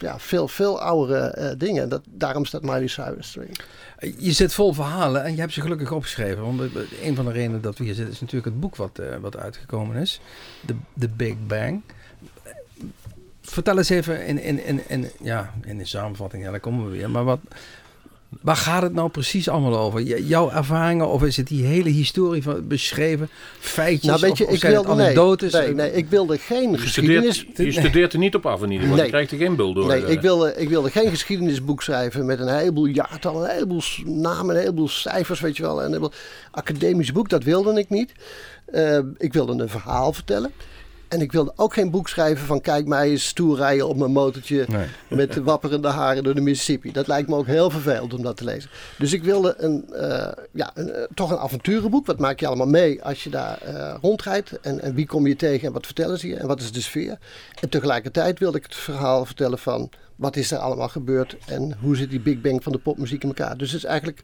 [0.00, 1.88] ja, veel, veel oudere eh, dingen.
[1.88, 3.36] Dat, daarom staat Miley Cyrus.
[4.18, 6.42] Je zit vol verhalen en je hebt ze gelukkig opgeschreven.
[6.42, 8.98] Want eh, een van de redenen dat we hier zitten is natuurlijk het boek wat,
[8.98, 10.20] eh, wat uitgekomen is.
[10.98, 11.82] The, Big Bang.
[13.40, 16.96] Vertel eens even in, in, in, in, ja, in de samenvatting, ja, daar komen we
[16.96, 17.10] weer.
[17.10, 17.40] Maar wat,
[18.40, 20.02] waar gaat het nou precies allemaal over?
[20.02, 23.28] Jouw ervaringen of is het die hele historie van, beschreven?
[23.58, 25.52] Feitjes Nou, weet je, of, of ik wilde, anekdotes?
[25.52, 27.38] nee, nee, ik wilde geen Je geschiedenis...
[27.38, 28.96] studeert, je studeert er niet op af in ieder geval.
[28.96, 29.04] Nee.
[29.04, 29.86] Je krijgt er geen bul door.
[29.86, 30.10] Nee, eh.
[30.10, 34.60] ik wilde, ik wilde geen geschiedenisboek schrijven met een heleboel jaartallen, een heleboel namen, een
[34.60, 35.78] heleboel cijfers, weet je wel.
[35.78, 36.12] Een heleboel
[36.50, 38.12] academisch boek, dat wilde ik niet.
[38.66, 40.52] Eh, ik wilde een verhaal vertellen.
[41.10, 44.12] En ik wilde ook geen boek schrijven van kijk mij eens stoer rijden op mijn
[44.12, 44.86] motortje Nee.
[45.18, 46.92] met de wapperende haren door de Mississippi.
[46.92, 48.70] Dat lijkt me ook heel vervelend om dat te lezen.
[48.98, 52.06] Dus ik wilde een, eh, ja, een, eh, toch een avonturenboek.
[52.06, 54.60] Wat maak je allemaal mee als je daar eh, rondrijdt?
[54.60, 56.36] En, en wie kom je tegen en wat vertellen ze je?
[56.36, 57.18] En wat is de sfeer?
[57.60, 61.36] En tegelijkertijd wilde ik het verhaal vertellen van wat is er allemaal gebeurd?
[61.46, 63.56] En hoe zit die Big Bang van de popmuziek in elkaar?
[63.56, 64.22] Dus het is eigenlijk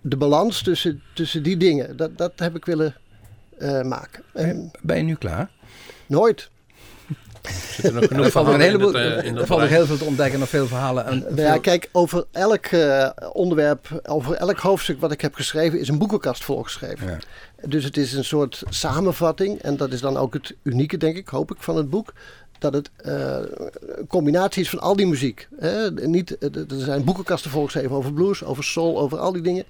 [0.00, 1.96] de balans tussen, tussen die dingen.
[1.96, 2.96] Dat, dat heb ik willen
[3.82, 4.22] maken.
[4.32, 5.50] En Ben je nu klaar?
[6.12, 6.50] Nooit.
[7.82, 9.96] Er nog genoeg Er valt nog in heleboel, het, eh, in er valt heel veel
[9.96, 11.06] te ontdekken, nog veel verhalen.
[11.06, 15.80] En Nou ja, kijk, over elk eh, onderwerp, over elk hoofdstuk wat ik heb geschreven,
[15.80, 17.06] is een boekenkast volgeschreven.
[17.06, 17.18] Ja.
[17.68, 19.58] Dus het is een soort samenvatting.
[19.58, 22.12] En dat is dan ook het unieke, denk ik, hoop ik, van het boek.
[22.58, 23.38] Dat het eh,
[23.80, 25.48] een combinatie is van al die muziek.
[25.58, 25.90] Hè?
[25.90, 29.64] Niet, eh, er zijn boekenkasten volgeschreven over blues, over soul, over al die dingen.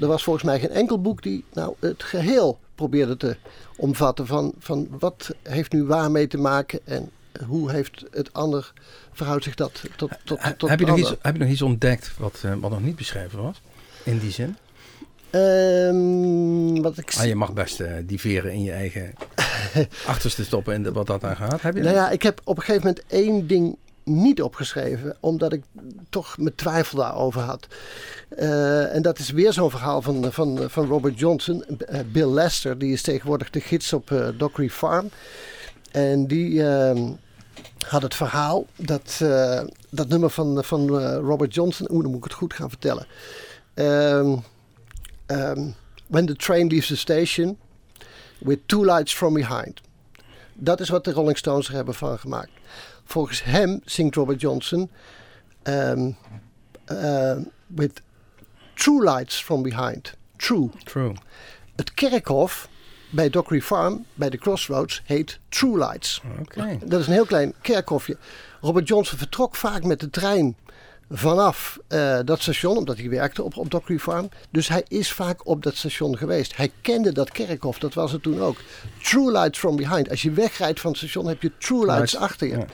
[0.00, 3.36] Er was volgens mij geen enkel boek die nou, het geheel probeerde te
[3.76, 4.26] omvatten.
[4.26, 7.10] Van, van wat heeft nu waarmee te maken en
[7.46, 8.72] hoe heeft het ander,
[9.12, 11.62] verhoudt zich dat tot, tot, tot, tot heb, je nog iets, heb je nog iets
[11.62, 13.60] ontdekt wat, eh, wat nog niet beschreven was?
[14.02, 14.56] In die zin?
[15.30, 19.14] Ehm, wat ik Ah, je mag best eh, die veren in je eigen
[20.06, 21.62] achterste stoppen in wat dat aan gaat.
[21.62, 25.52] Heb je Nou ja, ik heb op een gegeven moment één ding niet opgeschreven, omdat
[25.52, 25.62] ik
[26.10, 27.66] toch mijn twijfel daarover had.
[28.28, 31.64] Eh, en dat is weer zo'n verhaal van, van, van Robert Johnson.
[31.64, 35.10] Eh, Bill Lester, die is tegenwoordig de gids op eh Dockery Farm.
[35.90, 37.10] En die ehm,
[37.86, 39.22] had het verhaal dat
[39.90, 43.06] dat nummer van, van Robert Johnson, oeh, dan moet ik het goed gaan vertellen.
[43.74, 44.36] Ehm,
[45.26, 45.68] ehm,
[46.06, 47.58] When the train leaves the station
[48.38, 49.80] with two lights from behind.
[50.54, 52.50] Dat is wat de Rolling Stones er hebben van gemaakt.
[53.04, 54.90] Volgens hem zingt Robert Johnson
[56.84, 57.36] eh,
[57.66, 58.02] with
[58.74, 60.14] true lights from behind.
[60.36, 60.70] True.
[60.84, 61.14] True.
[61.76, 62.68] Het kerkhof
[63.10, 66.22] bij Dockery Farm, bij de Crossroads, heet True Lights.
[66.40, 66.78] Oké.
[66.84, 68.16] Dat is een heel klein kerkhofje.
[68.60, 70.56] Robert Johnson vertrok vaak met de trein
[71.10, 74.28] vanaf eh, dat station, omdat hij werkte op, op Dockery Farm.
[74.50, 76.56] Dus hij is vaak op dat station geweest.
[76.56, 78.56] Hij kende dat kerkhof, dat was het toen ook.
[79.02, 80.10] True Lights from behind.
[80.10, 82.56] Als je wegrijdt van het station heb je True Lights achter je.
[82.56, 82.66] ja.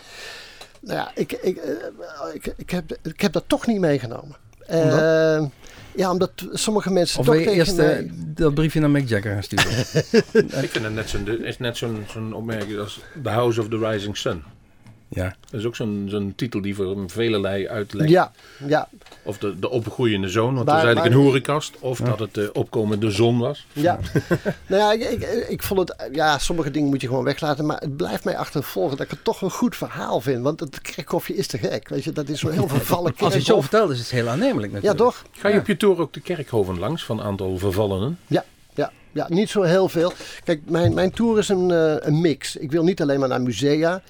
[0.81, 1.73] Nou ja, ik, ik, eh,
[2.35, 4.37] ik, ik, heb, ik heb dat toch niet meegenomen.
[4.67, 4.99] Omdat?
[4.99, 5.47] Eh,
[5.95, 8.11] ja, omdat sommige mensen Of toch wil je tegen eerst mij...
[8.35, 9.69] dat briefje naar Mick Jagger gaan sturen?
[10.65, 11.83] Ik vind het net zo'n is net
[12.33, 14.43] opmerking als The House of the Rising Sun.
[15.13, 15.35] Ja.
[15.51, 18.11] Dat is ook zo'n zo'n titel die voor velelei uitlegt.
[18.11, 18.33] Ja,
[18.67, 18.89] ja,
[19.23, 21.75] Of de, de opgroeiende zoon, want dat is eigenlijk maar- een hoerenkast.
[21.81, 23.67] Of dat het de opkomende zon was.
[23.73, 23.99] Ja,
[24.69, 27.79] nou ja, ik, ik, ik vond het, ja, sommige dingen moet je gewoon weglaten, maar
[27.81, 31.35] het blijft mij achtervolgen dat ik het toch een goed verhaal vind, want het kerkhofje
[31.37, 33.63] is te gek, weet je, dat is zo'n heel vervallen Als je het zo kerkhof.
[33.65, 34.99] vertelt is het heel aannemelijk Ja, natuurlijk.
[34.99, 35.25] toch?
[35.33, 38.19] Ga je op je tour ook de kerkhoven langs van een aantal vervallenen?
[38.27, 38.45] Ja,
[38.75, 40.13] ja, ja, niet zo heel veel.
[40.45, 42.57] Kijk, mijn, mijn tour is een, eh, een mix.
[42.57, 44.03] Ik wil niet alleen maar naar musea.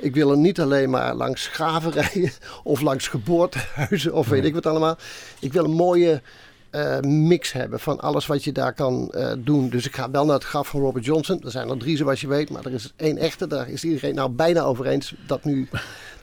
[0.00, 2.32] Ik wil er niet alleen maar langs graven rijden
[2.62, 4.96] of langs geboortehuizen of weet ik wat allemaal.
[5.40, 6.22] Ik wil een mooie
[6.70, 9.68] eh, mix hebben van alles wat je daar kan eh, doen.
[9.68, 11.42] Dus ik ga wel naar het graf van Robert Johnson.
[11.44, 13.46] Er zijn er drie zoals je weet, maar er is één echte.
[13.46, 15.68] Daar is iedereen nou bijna over eens dat nu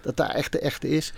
[0.02, 1.14] dat daar echt de echte is.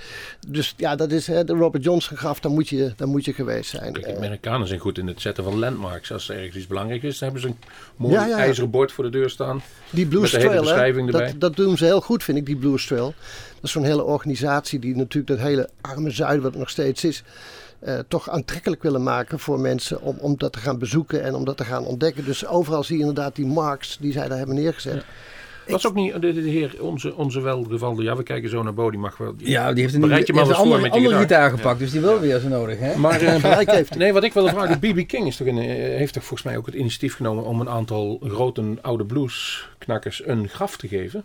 [0.48, 3.34] Dus ja, dat is hè, de Robert Johnson graf, daar moet je, daar moet je
[3.34, 3.94] geweest zijn.
[3.94, 6.12] Kijk, de Eh, Amerikanen zijn goed in het zetten van landmarks.
[6.12, 8.38] Als er ergens iets belangrijk is, dan hebben ze een mooi Ja, ja, ja.
[8.38, 9.62] ijzeren bord voor de deur staan.
[9.89, 11.26] Die Blues Met de hele Trail, hè, beschrijving erbij.
[11.32, 13.13] dat, dat doen ze heel goed, vind ik, die Blues Trail.
[13.56, 17.04] Dat is zo'n hele organisatie die natuurlijk dat hele arme zuiden, wat het nog steeds
[17.04, 17.24] is,
[17.80, 21.46] eh, toch aantrekkelijk willen maken voor mensen om, om dat te gaan bezoeken en om
[21.46, 22.26] dat te gaan ontdekken.
[22.26, 25.04] Dus overal zie je inderdaad die marks die zij daar hebben neergezet.
[25.72, 28.90] Was ook niet de, de heer, onze, onze welgevalde, ja we kijken zo naar Bo,
[28.92, 29.34] die mag wel.
[29.38, 31.22] Ja, die heeft een, Bereid je die maar heeft een eens voor andere, andere gitaar.
[31.50, 32.80] gitaar gepakt, dus die wil weer zo nodig.
[32.80, 32.98] Hè?
[32.98, 35.66] Maar eh, Gelijk heeft nee, wat ik wilde vragen, BB King is toch een, eh,
[35.98, 40.48] heeft toch volgens mij ook het initiatief genomen om een aantal grote oude bluesknakkers een
[40.50, 41.24] graf te geven?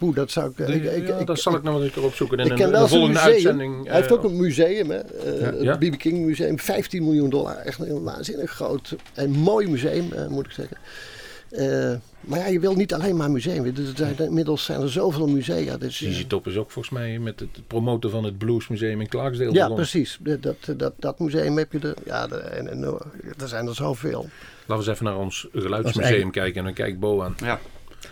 [0.00, 0.56] Oeh, dat zou ik...
[0.56, 2.50] De- ik, ik, ja, ik- dat zal ik nou eens een keer opzoeken in ik
[2.50, 3.32] een, ken wel volgende museum.
[3.32, 3.86] uitzending.
[3.86, 4.96] Hij heeft eh, ook een museum, hè?
[4.98, 5.46] eh, Ja.
[5.46, 5.76] het Ja.
[5.78, 6.58] BB King Museum.
[6.58, 7.56] 15 miljoen dollar.
[7.56, 10.76] Echt een waanzinnig groot en mooi museum, eh, moet ik zeggen.
[11.56, 13.64] Eh, maar ja, je wil niet alleen maar museum.
[13.64, 15.76] Er zijn, inmiddels zijn er zoveel musea.
[15.76, 19.08] Dus, eh, ZZ Top is ook volgens mij met het promoten van het Bluesmuseum in
[19.08, 19.76] Clarksdale ja, begonnen.
[19.76, 20.18] precies.
[20.20, 21.94] Dat, dat, dat, museum heb je er.
[22.04, 24.20] Ja, en, en, eh, er zijn er zoveel.
[24.20, 24.28] Laten
[24.66, 27.34] we eens even naar ons geluidsmuseum kijken en dan kijk Bo aan.
[27.38, 27.60] Ja.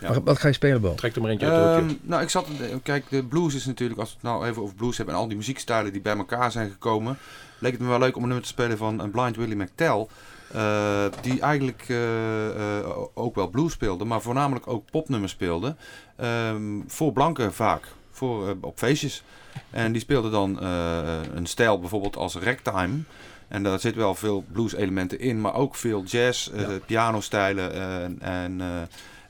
[0.00, 0.22] Ja.
[0.22, 0.94] Wat, ga je spelen, Bo?
[0.94, 1.96] Trek er maar eentje uit Ehm, hoekje.
[2.02, 2.46] nou, ik zat.
[2.82, 5.28] Kijk, de blues is natuurlijk, als we het nou even over blues hebben en al
[5.28, 7.18] die muziekstijlen die bij elkaar zijn gekomen,
[7.58, 10.06] leek het me wel leuk om een nummer te spelen van een Blind Willie McTell.
[10.54, 15.76] Eh, die eigenlijk eh, eh, ook wel blues speelde, maar voornamelijk ook popnummers speelde.
[16.16, 19.22] Ehm, voor blanken vaak, voor, op feestjes.
[19.70, 20.62] En die speelde dan
[21.34, 22.98] een stijl bijvoorbeeld als ragtime.
[23.52, 27.72] En daar zit wel veel blues elementen in, maar ook veel jazz, eh, pianostijlen
[28.20, 28.66] en, eh,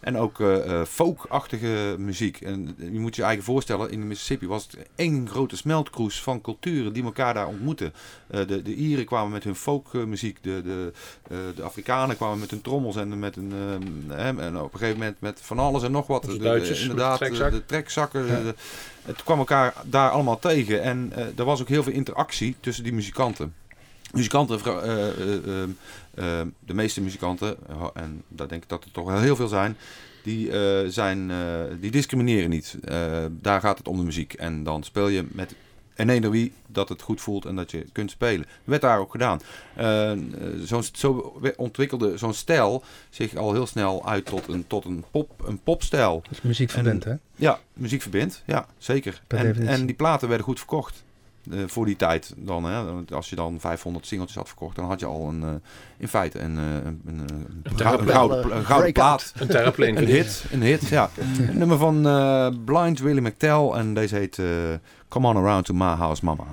[0.02, 2.40] en ook eh, folk-achtige muziek.
[2.40, 6.40] En je moet je eigen voorstellen, in de Mississippi was het één grote smeltkroes van
[6.40, 7.92] culturen die elkaar daar ontmoeten.
[8.26, 10.92] Eh, de, de Ieren kwamen met hun folkmuziek, de, de,
[11.54, 13.52] de Afrikanen kwamen met hun trommels en met een,
[14.16, 16.22] en op een gegeven moment met van alles en nog wat.
[16.24, 17.50] De Duitsers inderdaad, de de, trekzak.
[17.50, 18.54] de trekzakken.
[19.02, 22.92] het kwam elkaar daar allemaal tegen en er was ook heel veel interactie tussen die
[22.92, 23.54] muzikanten.
[24.12, 25.62] Muzikanten, eh, eh,
[26.14, 27.56] eh, de meeste muzikanten,
[27.94, 29.76] en daar denk ik dat er toch wel heel veel zijn,
[30.22, 30.50] die,
[30.90, 31.30] zijn,
[31.80, 32.78] die discrimineren niet.
[33.30, 34.32] Daar gaat het om de muziek.
[34.32, 35.54] En dan speel je met
[35.96, 38.46] ene wie dat het goed voelt en dat je kunt spelen.
[38.64, 39.40] Werd daar ook gedaan.
[39.76, 40.12] Eh,
[40.64, 45.42] zo'n- zo ontwikkelde zo'n stijl zich al heel snel uit tot een, tot een, pop,
[45.46, 46.22] een popstijl.
[46.28, 47.14] Dus muziek verbindt, hè?
[47.36, 48.42] Ja, muziek verbindt.
[48.46, 49.22] Ja, zeker.
[49.46, 51.04] En, en die platen werden goed verkocht.
[51.50, 52.64] Eh, voor die tijd dan.
[52.64, 52.82] Hè.
[53.14, 55.48] Als je dan 500 singeltjes had verkocht, dan had je al een, eh,
[55.98, 59.32] in feite een, eh, een, een, een, Een gouden- een gouden, plaat.
[59.36, 61.10] Een terraplane Een hit, een hit, ja.
[61.48, 64.40] Een nummer van eh, Blind Willie McTell en deze heet
[65.08, 66.44] Come On Around to My House Mama.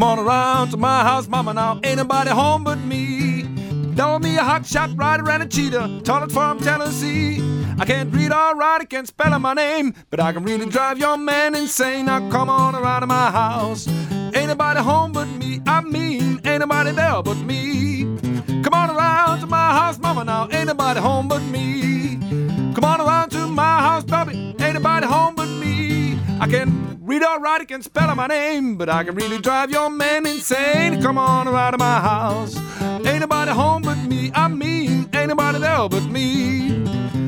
[0.00, 1.52] Come on around to my house, mama.
[1.52, 3.42] Now ain't nobody home but me.
[3.94, 7.38] Double me a hot shot, right around a cheetah, toilet from Tennessee.
[7.78, 10.96] I can't read or write, I can't spell my name, but I can really drive
[10.96, 12.06] your man insane.
[12.06, 13.86] Now come on around to my house.
[14.34, 15.60] Ain't nobody home but me.
[15.66, 18.04] I mean, ain't nobody there but me.
[18.62, 20.24] Come on around to my house, mama.
[20.24, 22.16] Now ain't nobody home but me.
[22.74, 24.56] Come on around to my house, baby.
[24.60, 26.09] Ain't nobody home but me.
[26.40, 29.38] I can read or write, I can spell out my name, but I can really
[29.38, 31.02] drive your man insane.
[31.02, 32.56] Come on around to my house.
[32.80, 34.32] Ain't nobody home but me.
[34.34, 36.82] I mean, ain't nobody there but me.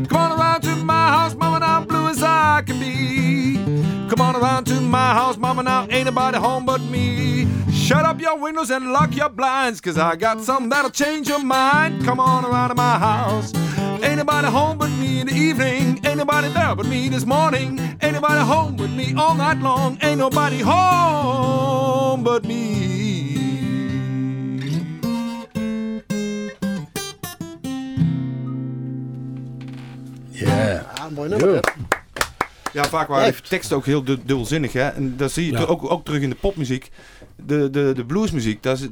[0.08, 1.60] Come on around to my house, mama.
[1.60, 3.56] Now I'm blue as I can be.
[4.08, 5.62] Come on around to my house, mama.
[5.62, 7.46] Now ain't nobody home but me.
[7.92, 11.44] Shut up your windows and lock your blinds, cause I got something that'll change your
[11.44, 12.02] mind.
[12.06, 13.52] Come on around to my house.
[14.02, 16.00] Ain't nobody home but me in the evening.
[16.06, 17.78] Ain't nobody there but me this morning.
[18.00, 19.98] Ain't nobody home with me all night long.
[20.00, 22.70] Ain't nobody home but me.
[30.30, 30.86] Ja.
[30.98, 31.60] Ah, mooi nummer.
[32.72, 34.72] Ja, vaak waren de teksten ook heel du- dubbelzinnig.
[34.72, 34.88] Hè?
[34.88, 35.64] En dat zie je Ja.
[35.64, 36.90] ook, ook terug in de popmuziek.
[37.46, 38.88] De, de, de bluesmuziek, dat is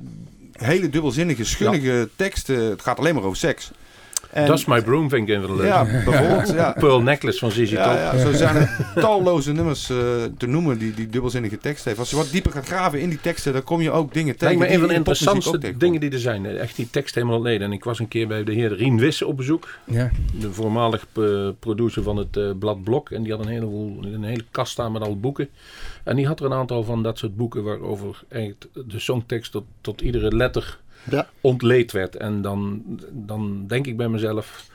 [0.52, 2.64] hele dubbelzinnige, schunnige teksten.
[2.64, 3.70] Het gaat alleen maar over seks.
[4.30, 6.48] En, That's My Broom vind ik een van de Ja, bijvoorbeeld.
[6.60, 6.74] Ja.
[6.78, 7.76] Pearl Necklace van ZZ Top.
[7.78, 9.96] Ja, ja, zo zijn er talloze nummers eh,
[10.38, 11.98] te noemen die, die dubbelzinnige teksten heeft.
[11.98, 14.58] Als je wat dieper gaat graven in die teksten, dan kom je ook dingen tegen.
[14.58, 16.46] Lijkt me een van de interessantste dingen die er zijn.
[16.46, 17.66] Echt die tekst helemaal leden.
[17.66, 19.68] En ik was een keer bij de heer Rien Wisse op bezoek.
[19.84, 20.10] ja.
[20.40, 23.10] De voormalig eh, producer van het eh, blad Blok.
[23.10, 25.48] En die had een, heleboel, een hele kast staan met al boeken.
[26.04, 29.64] En die had er een aantal van dat soort boeken waarover echt de songtekst tot,
[29.80, 30.80] tot iedere letter
[31.10, 31.28] Ja.
[31.40, 32.16] ontleed werd.
[32.16, 34.68] En dan, dan denk ik bij mezelf...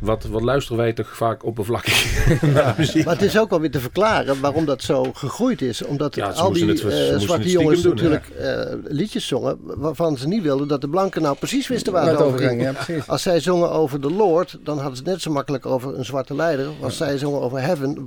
[0.00, 3.04] Wat, wat luisteren wij toch vaak oppervlakkig naar muziek.
[3.04, 5.84] Maar het is ook wel weer te verklaren waarom dat zo gegroeid is.
[5.84, 10.28] Omdat Ja, al die het- eh, zwarte jongens doen, natuurlijk eh, liedjes zongen waarvan ze
[10.28, 12.62] niet wilden dat de blanken nou precies wisten waar het over ging.
[12.62, 12.74] ja.
[13.06, 16.04] Als zij zongen over de Lord, dan hadden ze het net zo makkelijk over een
[16.04, 16.66] zwarte leider.
[16.82, 18.06] Als zij zongen over Heaven,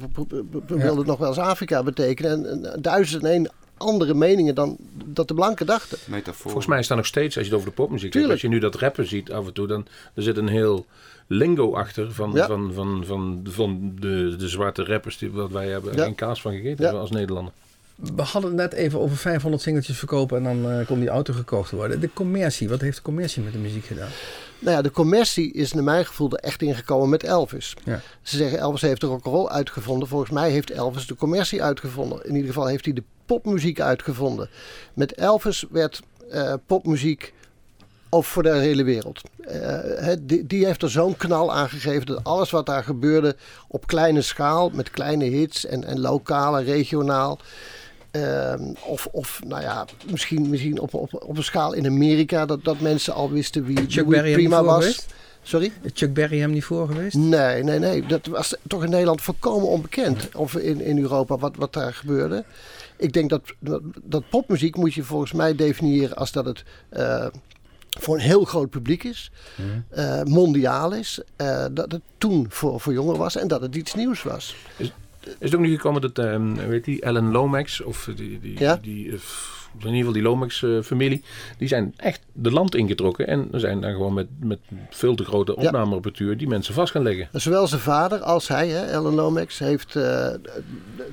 [0.68, 2.50] wilde het nog wel eens Afrika betekenen.
[2.50, 3.50] En, en duizend en één
[3.82, 5.98] andere meningen dan dat de blanken dachten.
[6.06, 6.42] Metafoor.
[6.42, 8.34] Volgens mij is dat nog steeds, als je het over de popmuziek hebt, Tuurlijk.
[8.34, 10.86] als je nu dat rappen ziet af en toe, dan er zit een heel
[11.28, 12.48] lingo achter van, Ja.
[12.48, 16.04] van, van, van, van de, de zwarte rappers die wat wij hebben Ja.
[16.04, 16.92] geen kaas van gegeten Ja.
[16.92, 17.54] als Nederlander.
[18.16, 21.34] We hadden het net even over 500 singeltjes verkopen en dan eh, kon die auto
[21.34, 22.00] gekocht worden.
[22.00, 24.10] De commercie, wat heeft de commercie met de muziek gedaan?
[24.60, 27.74] Nou ja, de commercie is naar mijn gevoel er echt ingekomen met Elvis.
[27.84, 28.02] Ja.
[28.22, 30.08] Ze zeggen Elvis heeft de rock'n'roll uitgevonden.
[30.08, 32.26] Volgens mij heeft Elvis de commercie uitgevonden.
[32.26, 33.04] In ieder geval heeft hij de
[33.34, 34.50] popmuziek uitgevonden.
[34.94, 37.34] Met Elvis werd eh, popmuziek
[38.10, 39.22] of voor de hele wereld.
[39.42, 43.36] Eh, die, die heeft er zo'n knal aan gegeven dat alles wat daar gebeurde
[43.68, 47.40] op kleine schaal, met kleine hits en, en lokaal en regionaal.
[48.12, 52.64] ehm, of, of nou ja, misschien, misschien op, op, op een schaal in Amerika, dat,
[52.64, 54.84] dat mensen al wisten wie, Chuck wie Berry prima was.
[54.84, 55.14] geweest?
[55.44, 55.72] Sorry?
[55.94, 57.16] Chuck Berry hem niet voor geweest?
[57.16, 58.06] Nee, nee, nee.
[58.06, 60.30] Dat was toch in Nederland volkomen onbekend.
[60.36, 62.44] Of in, in Europa, wat, wat daar gebeurde.
[63.02, 67.28] Ik denk dat, dat, dat popmuziek moet je volgens mij definiëren als dat het eh,
[67.99, 69.32] voor een heel groot publiek is.
[69.89, 71.22] eh, mondiaal is.
[71.36, 74.56] eh, dat het toen voor, voor jongeren was en dat het iets nieuws was.
[74.78, 74.91] Is
[75.39, 78.76] het ook niet gekomen dat, ehm weet die, Ellen Lomax, of die, die, Ja.
[78.82, 79.14] die
[79.80, 81.24] in ieder geval die Lomax-familie,
[81.58, 84.60] die zijn echt de land ingetrokken en zijn dan gewoon met, met
[84.90, 85.66] veel te grote Ja.
[85.68, 87.28] opnameapparatuur die mensen vast gaan leggen.
[87.32, 90.40] Zowel zijn vader als hij, hè, Alan Lomax, heeft eh, de-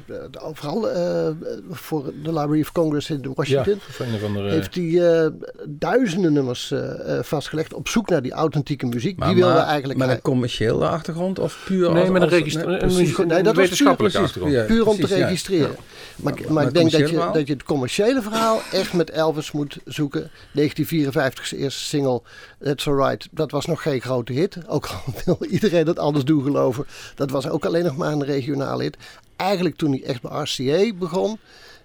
[0.06, 1.28] de- de- overal eh,
[1.70, 3.72] voor de Library of Congress in Washington.
[3.72, 4.50] Ja, of een of andere...
[4.50, 5.26] heeft hij eh,
[5.66, 9.24] duizenden nummers eh, eh, vastgelegd op zoek naar die authentieke muziek.
[9.24, 12.78] die wilde eigenlijk Met een commerciële achtergrond of puur nee, als- met een, registra- nee,
[12.78, 13.16] precies.
[13.16, 14.66] dat was wetenschappelijke Precies, achtergrond.
[14.66, 15.70] puur om precies, te registreren.
[15.70, 15.74] Ja.
[16.16, 19.10] Maar, Maar- maar, maar ik denk dat je, dat je het commerciële verhaal echt met
[19.10, 20.30] Elvis moet zoeken.
[20.52, 22.22] 1954 eerste single,
[22.62, 23.28] That's Alright.
[23.30, 24.68] Dat was nog geen grote hit.
[24.68, 26.86] Ook al wil iedereen dat anders doen geloven.
[27.14, 28.96] Dat was ook alleen nog maar een regionale hit.
[29.36, 31.38] Eigenlijk toen hij echt bij RCA begon.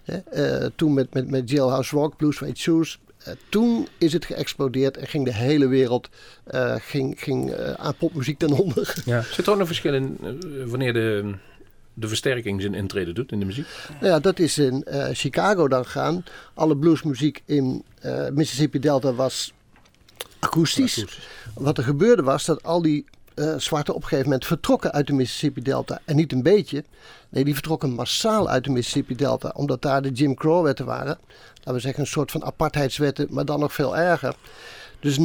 [0.04, 3.00] Hè, eh, toen met, met, met Jailhouse Rock, Blue Suede Shoes.
[3.24, 6.10] eh, toen is het geëxplodeerd en ging de hele wereld
[6.44, 9.02] eh, ging, ging, aan popmuziek ten onder.
[9.06, 9.22] Ja.
[9.22, 10.18] Zit er ook een verschil in
[10.66, 11.34] wanneer de,
[11.94, 13.68] de versterking zijn intrede doet in de muziek?
[14.00, 16.24] Nou ja, dat is in eh, Chicago dan gaan.
[16.54, 19.54] Alle bluesmuziek in eh, Mississippi Delta was
[20.40, 21.06] akoestisch.
[21.56, 25.08] Wat er gebeurde was dat al die eh zwarten op een gegeven moment vertrokken uit
[25.08, 26.00] de Mississippi Delta.
[26.06, 26.84] En niet een beetje.
[27.30, 29.52] Nee, die vertrokken massaal uit de Mississippi Delta.
[29.56, 31.18] Omdat daar de Jim Crow wetten waren.
[31.56, 34.36] Laten we zeggen een soort van apartheidswetten, maar dan nog veel erger.
[35.04, 35.22] Dus 90%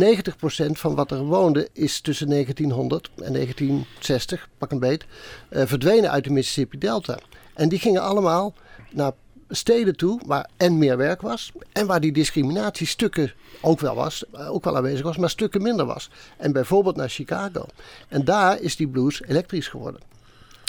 [0.71, 5.05] van wat er woonde is tussen 1900 en 1960, pak een beet,
[5.49, 7.19] eh, verdwenen uit de Mississippi Delta.
[7.55, 8.55] En die gingen allemaal
[8.91, 9.13] naar
[9.49, 14.25] steden toe waar en meer werk was en waar die discriminatie stukken ook wel was,
[14.33, 16.11] eh, ook wel aanwezig was, maar stukken minder was.
[16.37, 17.67] En bijvoorbeeld naar Chicago.
[18.09, 20.01] En daar is die blues elektrisch geworden.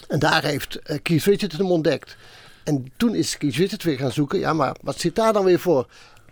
[0.08, 2.18] En daar heeft eh, Keith Richards hem ontdekt.
[2.64, 5.60] En toen is Keith Richards weer gaan zoeken, ja, maar wat zit daar dan weer
[5.60, 5.88] voor?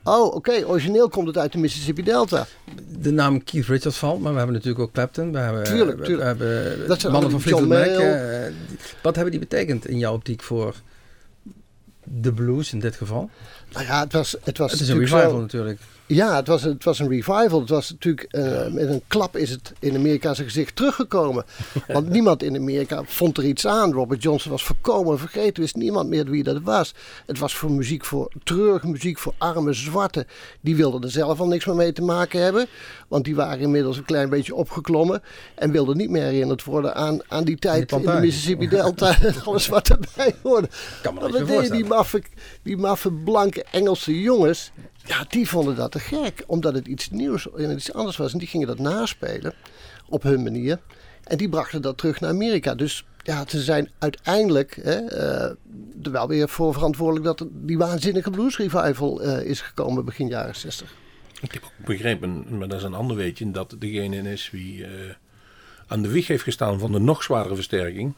[0.07, 2.47] Oh, oké, origineel komt het uit de Mississippi Delta.
[2.99, 5.31] De naam Keith Richards valt, maar we hebben natuurlijk ook Clapton.
[5.31, 6.37] We hebben, Tuurlijk, we- tuurlijk.
[6.37, 7.85] We hebben Dat mannen van Fleetwood Mac.
[7.87, 8.41] Eh,
[9.01, 10.75] wat hebben die betekend in jouw optiek voor
[12.03, 13.29] de blues in dit geval?
[13.73, 15.79] Nou ja, het was, het was Het is een revival zo- natuurlijk.
[16.05, 17.59] Ja, het was, het was een revival.
[17.59, 21.43] Het was natuurlijk, eh, met een klap is het in Amerika zijn gezicht teruggekomen.
[21.87, 23.93] Want niemand in Amerika vond er iets aan.
[23.93, 26.93] Robert Johnson was voorkomen vergeten, wist niemand meer wie dat was.
[27.25, 30.27] Het was voor muziek, voor treurige muziek, voor arme zwarten.
[30.61, 32.67] Die wilden er zelf al niks meer mee te maken hebben.
[33.07, 35.21] Want die waren inmiddels een klein beetje opgeklommen.
[35.55, 38.17] En wilden niet meer herinnerd worden aan, aan die tijd in de.
[38.19, 39.21] Mississippi Delta.
[39.21, 40.69] en alles wat erbij hoorde.
[41.01, 42.23] Kan me dat deden die maffe,
[42.63, 44.71] die maffe blanke Engelse jongens?
[45.03, 46.43] Ja, die vonden dat te gek.
[46.47, 48.33] Omdat het iets nieuws en iets anders was.
[48.33, 49.53] En die gingen dat naspelen
[50.09, 50.79] op hun manier.
[51.23, 52.75] En die brachten dat terug naar Amerika.
[52.75, 55.43] Dus ja, ze zijn uiteindelijk hè, eh,
[56.03, 60.55] er wel weer voor verantwoordelijk dat die waanzinnige blues revival eh, is gekomen begin jaren
[60.55, 60.95] 60.
[61.41, 64.91] Ik heb ook begrepen, maar dat is een ander weetje, dat degene is wie eh,
[65.87, 68.13] aan de wieg heeft gestaan van de nog zwaardere versterking,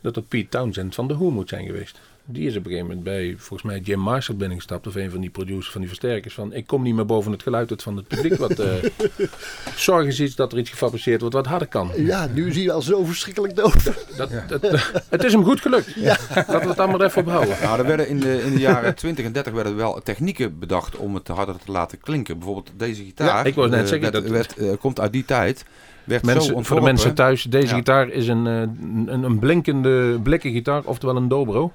[0.00, 2.00] dat dat Pete Townsend van de Who moet zijn geweest.
[2.32, 5.20] Die is op een gegeven moment bij, volgens mij, Jim Marshall binnengestapt, of een van
[5.20, 7.96] die producers van die versterkers, van ik kom niet meer boven het geluid uit van
[7.96, 8.66] het publiek, wat eh
[9.76, 11.90] zorg eens iets dat er iets gefabriceerd wordt wat harder kan.
[11.96, 13.74] Ja, nu zie je al zo verschrikkelijk doof.
[14.16, 15.96] Dat, dat- het is hem goed gelukt.
[16.04, 17.56] Laten we het dan maar even ophouden.
[17.62, 20.96] Nou, er werden in de, in de jaren 20 en 30 werden wel technieken bedacht
[20.96, 22.38] om het harder te laten klinken.
[22.38, 23.26] Bijvoorbeeld deze gitaar.
[23.26, 25.64] Ja, ik wou net eh, zeggen, dat- werd, eh, komt uit die tijd.
[26.22, 27.74] Mensen, voor de mensen thuis, deze Ja.
[27.74, 31.72] gitaar is een, een, een blinkende, blikken gitaar, oftewel een dobro.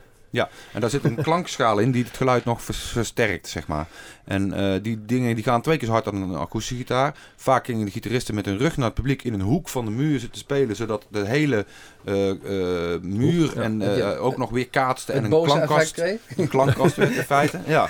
[0.74, 3.88] En daar zit een klankschaal in die het geluid nog vers- versterkt, zeg maar.
[4.24, 7.16] En eh, die dingen die gaan twee keer zo hard dan een akoestische gitaar.
[7.36, 9.92] Vaak gingen de gitaristen met hun rug naar het publiek in een hoek van de
[9.92, 11.66] muur zitten spelen, zodat de hele
[12.06, 13.62] eh, eh, muur Ja.
[13.62, 13.82] en
[14.18, 16.04] ook nog weer kaatste en een klankkast.
[16.38, 17.90] Een klankkast werd in feite, ja.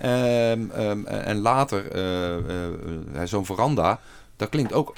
[0.00, 1.84] Ehm, ehm, en later,
[3.24, 4.00] zo'n veranda,
[4.36, 4.94] dat klinkt ook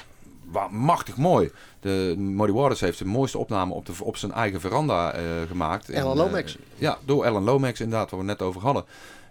[0.71, 1.51] machtig mooi.
[1.81, 5.95] De Muddy Waters heeft de mooiste opname op, de, op zijn eigen veranda eh, gemaakt.
[5.95, 6.59] Alan En, eh, Lomax.
[6.77, 8.85] ja, door Alan Lomax inderdaad, waar we het net over hadden.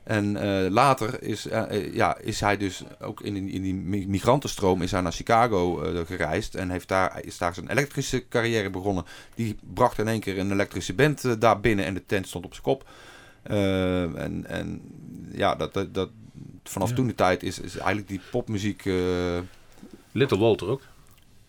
[0.03, 1.47] En eh, later is,
[1.91, 5.81] ja, is hij dus ook in, die- in die mi- migrantenstroom is hij naar Chicago
[5.81, 6.55] eh, gereisd.
[6.55, 9.05] En heeft daar, is daar zijn elektrische carrière begonnen.
[9.35, 12.51] Die bracht in één keer een elektrische band daar binnen en de tent stond op
[12.51, 12.89] zijn kop.
[13.43, 14.81] Eh, en, en
[15.31, 16.09] ja, dat, dat, dat,
[16.63, 16.95] vanaf Ja.
[16.95, 18.85] toen de tijd is, is eigenlijk die popmuziek...
[18.85, 18.93] eh,
[20.11, 20.81] Little Walter ook.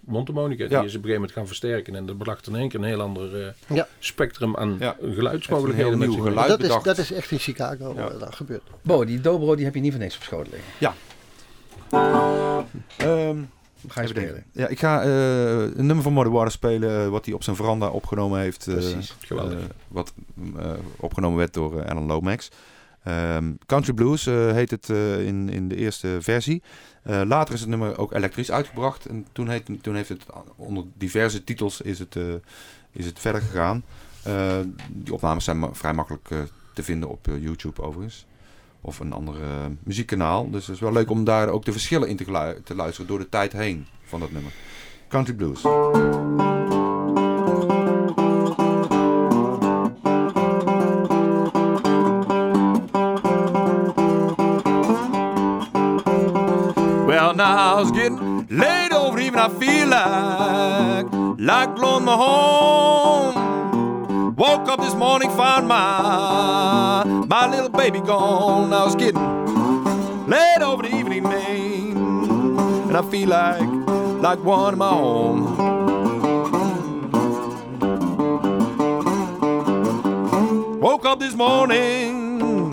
[0.08, 0.76] Mondharmonica, die Ja.
[0.76, 1.94] is op een gegeven moment gaan versterken.
[1.94, 3.88] En dat bracht in één keer een heel ander eh, Ja.
[3.98, 4.96] spectrum aan Ja.
[5.14, 5.92] geluidsmogelijkheden.
[5.92, 6.42] Een heel met nieuw zich mee.
[6.44, 6.60] geluid.
[6.60, 8.08] dat, is, dat is echt in Chicago Ja.
[8.08, 8.62] eh, daar gebeurd.
[8.82, 10.94] Bo, die dobro die heb je niet voor niks op schoot liggen.
[12.96, 13.36] ehm,
[13.88, 14.44] Ga je Even spelen.
[14.52, 15.08] Ja, ik ga eh,
[15.60, 18.64] een nummer van Muddy Waters spelen, wat hij op zijn veranda opgenomen heeft.
[18.64, 19.14] Precies.
[19.20, 19.58] Geweldig.
[19.88, 20.12] wat
[20.58, 22.50] eh, opgenomen werd door Alan Lomax.
[23.02, 26.62] Ehm, Country Blues eh, heet het eh, in, in de eerste versie.
[27.02, 29.06] Eh, later is het nummer ook elektrisch uitgebracht.
[29.06, 30.26] En toen, heet, toen heeft het
[30.56, 32.16] onder diverse titels is het,
[32.92, 33.82] is het verder gegaan.
[34.88, 36.28] Die opnames zijn vrij makkelijk
[36.74, 38.26] te vinden op YouTube overigens.
[38.80, 39.34] Of een ander
[39.82, 40.50] muziekkanaal.
[40.50, 42.16] Dus het is wel leuk om daar ook de verschillen in
[42.64, 44.52] te luisteren door de tijd heen van dat nummer.
[45.08, 45.62] Country Blues.
[57.38, 59.38] Now it's getting late over even.
[59.38, 61.06] I feel like
[61.38, 63.34] like blowing my home.
[64.34, 68.72] Woke up this morning, found my my little baby gone.
[68.72, 69.22] I was getting
[70.26, 73.68] late over the evening, and I feel like
[74.20, 75.56] like one of my own.
[80.80, 82.72] Woke up this morning,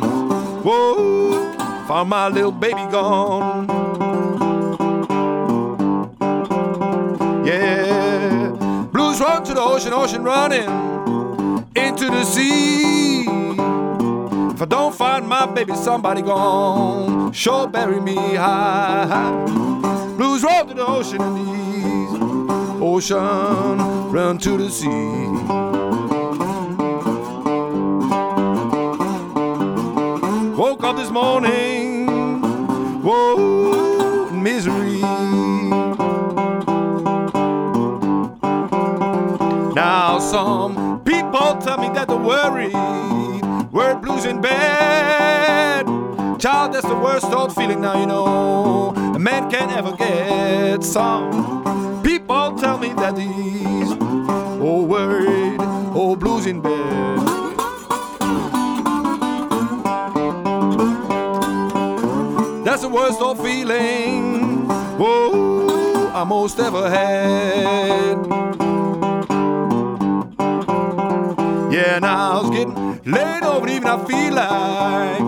[0.63, 1.53] whoa,
[1.87, 3.94] found my little baby gone.
[9.45, 10.67] To the ocean, ocean running
[11.75, 13.21] into the sea.
[13.21, 19.45] If I don't find my baby, somebody gone, sure bury me high.
[20.17, 23.77] Blues roll to the ocean and these ocean
[24.11, 25.27] run to the sea.
[30.57, 31.51] Woke up this morning,
[40.35, 42.73] some people tell me that they're worried,
[43.71, 45.85] word blues in bed.
[46.41, 50.83] Child, that's the worst old feeling now you know a man can't ever get.
[50.83, 53.95] Some people tell me that these
[54.59, 55.57] oh worried,
[55.95, 57.19] oh blues in bed.
[62.65, 64.67] That's the worst old feeling,
[64.99, 68.64] whoa, I most ever had.
[72.03, 72.75] Yeah, I was getting
[73.05, 73.87] late over even.
[73.87, 75.21] I feel like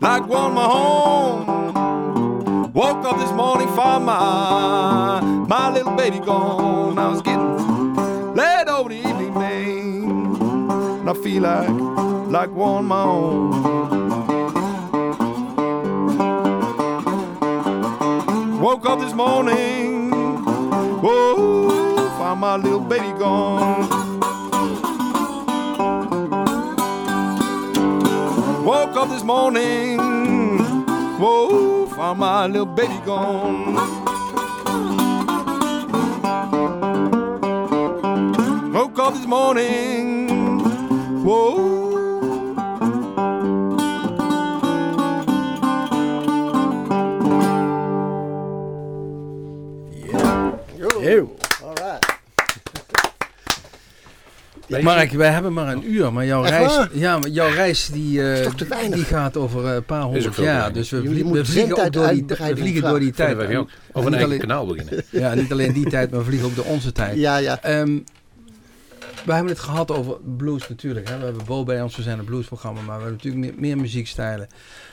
[0.00, 1.46] like one my home.
[2.72, 6.96] Woke up this morning, found my my little baby gone.
[6.96, 10.40] Now it's getting late over the evening, man,
[11.00, 11.70] and I feel like
[12.28, 13.50] like one my own.
[18.60, 20.10] Woke up this morning,
[21.00, 23.99] whoa, found my little baby gone.
[29.00, 29.98] Up this morning,
[31.18, 33.74] whoa, found my little baby gone.
[38.74, 40.28] Woke up this morning,
[41.24, 41.89] whoa.
[54.82, 56.88] Mark, wij hebben maar een uur, maar jouw Echt reis, waar?
[56.92, 58.50] ja, maar jouw reis die, eh,
[58.90, 60.72] die gaat over eh, een paar honderd jaar.
[60.72, 63.36] Dus we, vlie- vliegen ook door die, we vliegen door die tijd.
[63.92, 65.04] Of een eigen alleen- kanaal beginnen.
[65.10, 67.16] Ja, niet alleen die tijd, maar we vliegen ook de onze tijd.
[67.16, 67.62] Ja, ja.
[67.62, 67.98] Ehm,
[69.24, 71.08] we hebben het gehad over blues natuurlijk.
[71.08, 71.18] Hè?
[71.18, 73.76] We hebben Bo bij ons, we zijn een bluesprogramma, maar we hebben natuurlijk meer, meer
[73.76, 74.48] muziekstijlen.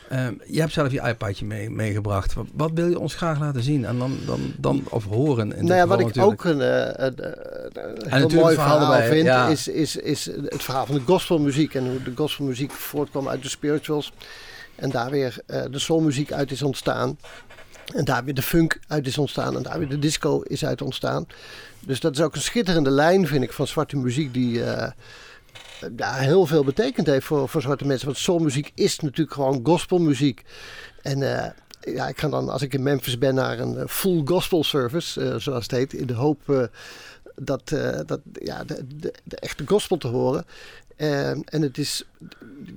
[0.10, 2.34] Ehm, je hebt zelf je iPadje mee, meegebracht.
[2.34, 5.56] Wat, wat wil je ons graag laten zien en dan, dan, dan of horen?
[5.56, 6.46] In Nou ja, wat ik natuurlijk.
[6.46, 7.32] ook een, eh, een, eh,
[7.74, 9.48] een heel natuurlijk mooi verhaal verhaal erbij, vind, ja.
[9.48, 11.74] is, is, is het verhaal van de gospelmuziek.
[11.74, 14.14] En hoe de gospelmuziek voortkwam uit de spirituals.
[14.78, 17.18] En daar weer eh, de soulmuziek uit is ontstaan.
[17.96, 19.56] En daar weer de funk uit is ontstaan.
[19.56, 21.28] En daar weer de disco is uit ontstaan.
[21.80, 24.34] Dus dat is ook een schitterende lijn, vind ik, van zwarte muziek.
[24.34, 24.92] Die eh,
[25.98, 28.06] ja, heel veel betekend heeft voor, voor zwarte mensen.
[28.06, 30.44] Want soulmuziek is natuurlijk gewoon gospelmuziek.
[31.02, 31.52] En eh,
[31.96, 35.40] ja, ik ga dan, als ik in Memphis ben, naar een eh, full gospel service,
[35.40, 35.94] zoals het heet.
[35.94, 36.70] In de hoop
[37.36, 37.70] dat,
[38.06, 40.46] dat, ja, de, de echte gospel te horen.
[40.98, 42.04] Eh, en het is,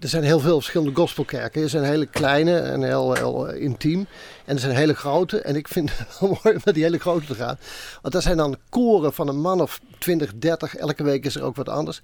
[0.00, 1.62] er zijn heel veel verschillende gospelkerken.
[1.62, 4.06] Er zijn hele kleine en heel, heel eh, intiem.
[4.44, 5.40] En er zijn hele grote.
[5.40, 7.58] En ik vind het wel mooi om naar die hele grote te gaan.
[8.02, 10.76] Want dat zijn dan koren van een man of 20, 30.
[10.76, 12.00] Elke week is er ook wat anders.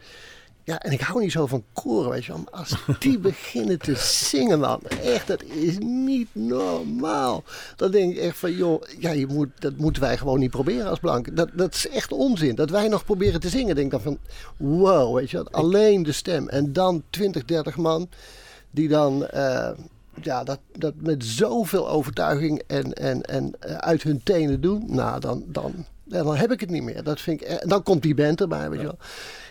[0.66, 2.40] Ja, en ik hou niet zo van koren, weet je wel.
[2.44, 4.80] Maar als die beginnen te zingen, man.
[5.02, 7.44] Echt, dat is niet normaal.
[7.76, 10.88] Dan denk ik echt van, joh, ja, je moet, dat moeten wij gewoon niet proberen
[10.88, 11.34] als blanken.
[11.34, 12.54] Dat, dat is echt onzin.
[12.54, 13.74] Dat wij nog proberen te zingen.
[13.74, 14.18] Denk dan van,
[14.56, 15.50] wow, weet je wel.
[15.50, 16.48] Alleen de stem.
[16.48, 18.08] En dan 20, 30 man
[18.70, 19.26] die dan...
[19.26, 19.70] eh,
[20.22, 24.84] ja, dat, dat met zoveel overtuiging en, en, en eh, uit hun tenen doen.
[24.86, 27.02] Nou, dan, dan, dan heb ik het niet meer.
[27.02, 28.98] Dat vind ik, en dan komt die band erbij, weet je wel.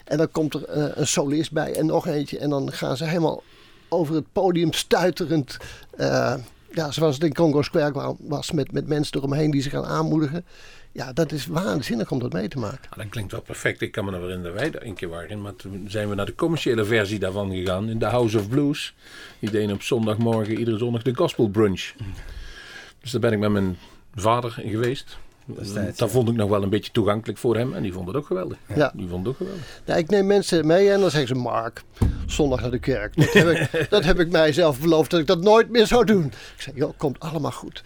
[0.06, 2.40] En dan komt er eh, een solist bij en nog eentje.
[2.40, 3.44] En dan gaan ze helemaal
[3.90, 5.58] over het podium stuiterend.
[5.98, 6.36] eh,
[6.72, 9.86] ja, zoals het in Congo Square wa- was met, met mensen eromheen die ze gaan
[9.86, 10.46] aanmoedigen.
[10.92, 12.80] Ja, dat is waanzinnig om dat mee te maken.
[12.90, 13.82] Ja, dat klinkt wel perfect.
[13.82, 15.42] Ik kan me nog herinneren dat wij daar een keer waren.
[15.42, 17.90] Maar toen zijn we naar de commerciële versie daarvan gegaan.
[17.90, 18.96] In de House of Blues.
[19.40, 21.92] Die deden op zondagmorgen, iedere zondag, de gospel brunch.
[23.02, 23.78] Dus daar ben ik met mijn
[24.16, 25.18] vader geweest.
[25.46, 27.74] Destijds, dat vond ik nog wel een beetje toegankelijk voor hem.
[27.74, 28.58] En die vond het ook geweldig.
[28.76, 28.92] Ja.
[28.96, 29.82] Die vond het ook geweldig.
[29.86, 31.84] Ja, ik neem mensen mee en dan zeggen ze: Mark,
[32.26, 33.16] zondag naar de kerk.
[33.16, 36.26] Dat heb, ik, dat heb ik mijzelf beloofd dat ik dat nooit meer zou doen.
[36.26, 37.84] Ik zeg: joh, komt allemaal goed.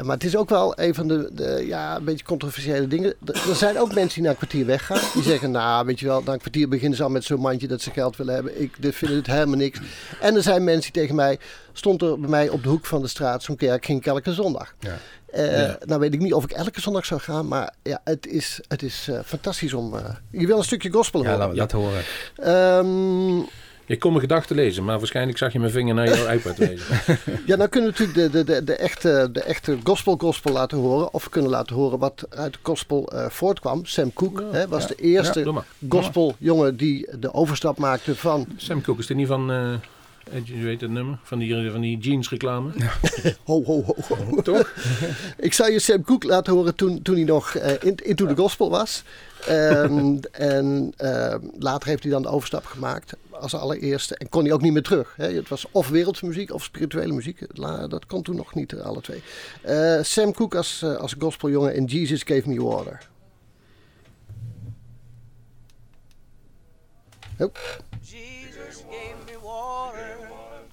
[0.00, 3.14] Eh, Maar het is ook wel een van de, de ja, een beetje controversiële dingen.
[3.48, 5.00] Er zijn ook mensen die na een kwartier weggaan.
[5.14, 7.68] Die zeggen, nou, weet je wel, na een kwartier beginnen ze al met zo'n mandje
[7.68, 8.60] dat ze geld willen hebben.
[8.62, 9.78] Ik dit vind het helemaal niks.
[10.20, 11.38] En er zijn mensen die tegen mij,
[11.72, 14.32] stond er bij mij op de hoek van de straat zo'n kerk, ging ik elke
[14.32, 14.74] zondag.
[14.80, 14.96] Ja.
[15.26, 15.78] Eh, Ja.
[15.84, 18.82] Nou weet ik niet of ik elke zondag zou gaan, maar ja, het is, het
[18.82, 19.94] is eh, fantastisch om...
[20.30, 21.46] je wil een stukje gospel Ja, horen.
[21.46, 22.02] laat, laat horen.
[23.90, 26.86] Je kon mijn gedachten lezen, maar waarschijnlijk zag je mijn vinger naar jouw iPad wijzen.
[27.46, 30.78] ja, dan kunnen we natuurlijk de, de, de, de, echte, de echte gospel gospel laten
[30.78, 31.12] horen.
[31.14, 33.84] Of we kunnen laten horen wat uit de gospel eh, voortkwam.
[33.84, 38.46] Sam Cooke hè, was de eerste Ja, gospeljongen die de overstap maakte van...
[38.56, 39.50] Sam Cooke, is dit niet van...
[39.50, 39.74] eh,
[40.44, 41.18] je weet het nummer?
[41.22, 42.70] Van die, van die jeans reclame?
[43.44, 44.42] Ho, ho, ho, ho.
[44.42, 44.72] Toch?
[45.38, 48.36] ik zou je Sam Cooke laten horen toen, toen hij nog eh, in, into the
[48.36, 49.02] gospel was.
[49.46, 54.16] Ehm, en ehm, later heeft hij dan de overstap gemaakt als allereerste.
[54.16, 55.14] En kon hij ook niet meer terug.
[55.16, 55.32] Hè.
[55.32, 57.56] Het was of wereldse muziek of spirituele muziek.
[57.88, 59.22] Dat kon toen nog niet, alle twee.
[59.62, 63.08] Eh, Sam Cooke als, eh, als gospeljongen in Jesus Gave Me Water.
[68.02, 70.18] Jesus gave me water.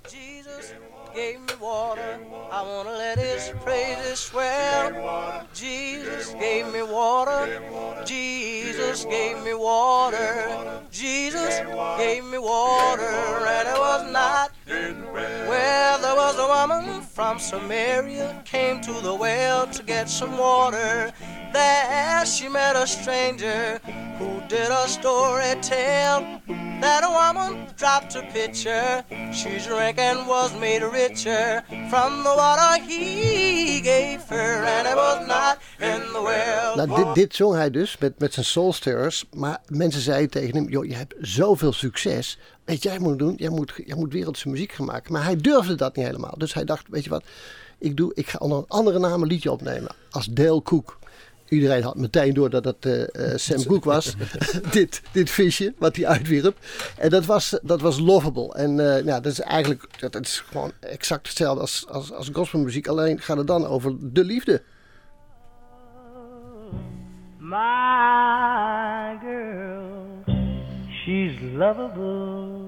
[0.10, 0.74] Jesus
[1.16, 2.20] gave me water.
[2.52, 5.46] I wanna let his praises swell.
[5.54, 7.62] Jesus gave me water.
[8.06, 8.47] Jesus
[8.96, 10.82] gave me water.
[10.92, 11.60] Jesus
[11.98, 13.04] gave me water.
[13.04, 19.68] And it was not where there was a woman from Samaria came to the well
[19.68, 21.12] to get some water.
[21.58, 23.80] There she met a stranger
[24.20, 26.42] who did a story tell
[26.82, 29.04] that a woman dropped a pitcher.
[29.34, 29.98] She drank
[30.28, 36.22] was made richer from the water he gave her, and it was not in the
[36.22, 36.76] well.
[36.76, 39.26] Nou, dit, dit zong hij dus met, met zijn Soulstirrers.
[39.36, 42.40] Maar mensen zeiden tegen hem: joh, je hebt zoveel succes.
[42.66, 43.34] Weet jij moet doen?
[43.38, 45.14] Jij moet, jij moet wereldse muziek gaan maken.
[45.14, 46.36] Maar hij durfde dat niet helemaal.
[46.38, 47.24] Dus hij dacht: weet je wat,
[47.78, 49.96] ik, doe, ik ga onder een andere naam een liedje opnemen.
[50.10, 50.98] Als Dale Cook.
[51.50, 54.16] Iedereen had meteen door dat het eh, eh, Sam Cooke was.
[54.72, 56.58] dit, dit visje wat hij uitwierp.
[56.98, 58.54] En dat was, dat was lovable.
[58.54, 62.30] En eh, ja, dat is eigenlijk dat, dat is gewoon exact hetzelfde als, als, als
[62.34, 62.88] gospelmuziek.
[62.88, 64.62] Alleen gaat het dan over de liefde.
[67.40, 70.24] My girl,
[71.06, 72.68] she's lovable.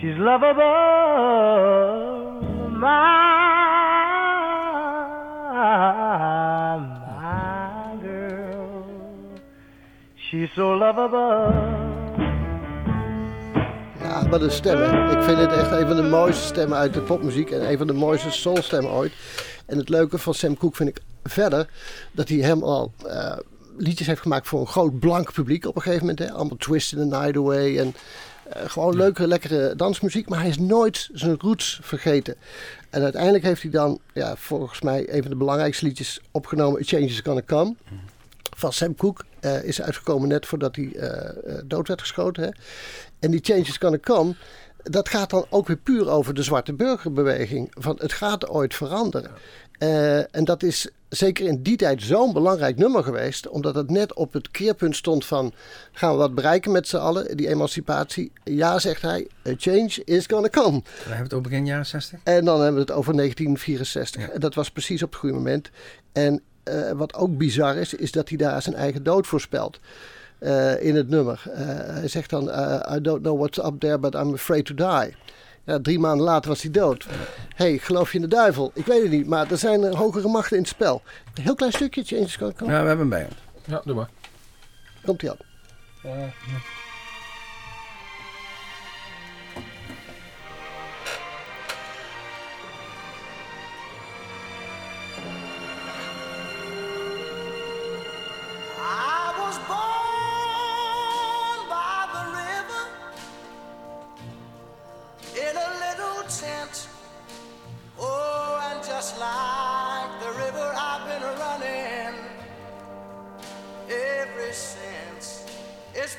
[0.00, 0.66] She's lovable,
[2.78, 2.88] my,
[5.52, 6.37] my
[10.30, 11.52] She's so lovable.
[14.00, 15.10] Ja, maar de stemmen.
[15.10, 17.50] Ik vind het echt een van de mooiste stemmen uit de popmuziek.
[17.50, 19.12] En een van de mooiste soulstemmen ooit.
[19.66, 21.68] En het leuke van Sam Cooke vind ik verder
[22.12, 23.36] dat hij helemaal eh,
[23.76, 26.28] liedjes heeft gemaakt voor een groot blank publiek op een gegeven moment.
[26.28, 26.32] Hè?
[26.32, 27.94] Allemaal Twist in the Night Away en
[28.48, 30.28] eh, gewoon leuke, lekkere dansmuziek.
[30.28, 32.34] Maar hij is nooit zijn roots vergeten.
[32.90, 36.80] En uiteindelijk heeft hij dan, ja, volgens mij, een van de belangrijkste liedjes opgenomen.
[36.80, 37.74] A Change is Gonna Come.
[38.56, 42.42] Van Sam Cooke eh, is uitgekomen net voordat hij eh, eh, dood werd geschoten.
[42.42, 42.50] Hè?
[43.18, 44.34] En die Change is Gonna Come,
[44.82, 47.70] dat gaat dan ook weer puur over de zwarte burgerbeweging.
[47.78, 49.30] Van het gaat ooit veranderen.
[50.30, 53.48] En dat is zeker in die tijd zo'n belangrijk nummer geweest.
[53.48, 55.52] Omdat het net op het keerpunt stond van...
[55.92, 58.32] gaan we wat bereiken met z'n allen, die emancipatie.
[58.44, 60.70] Ja, zegt hij, a change is gonna come.
[60.70, 62.18] Dan hebben we het over begin jaren 60.
[62.24, 64.28] En dan hebben we het over 1964.
[64.28, 65.70] En dat was precies op het goede moment.
[66.12, 69.80] En eh, wat ook bizar is, is dat hij daar zijn eigen dood voorspelt.
[70.38, 71.42] eh, in het nummer.
[71.54, 74.74] Eh, hij zegt dan, eh, I don't know what's up there, but I'm afraid to
[74.74, 75.14] die.
[75.64, 77.06] Ja, drie maanden later was hij dood.
[77.54, 78.70] hey, geloof je in de duivel?
[78.74, 81.02] Ik weet het niet, maar er zijn hogere machten in het spel.
[81.34, 82.04] Een heel klein stukje,
[82.38, 83.30] kan Ja, we hebben hem bij hem.
[83.64, 84.08] Ja, doe maar.
[85.04, 85.36] Komt hij aan.
[86.04, 86.77] I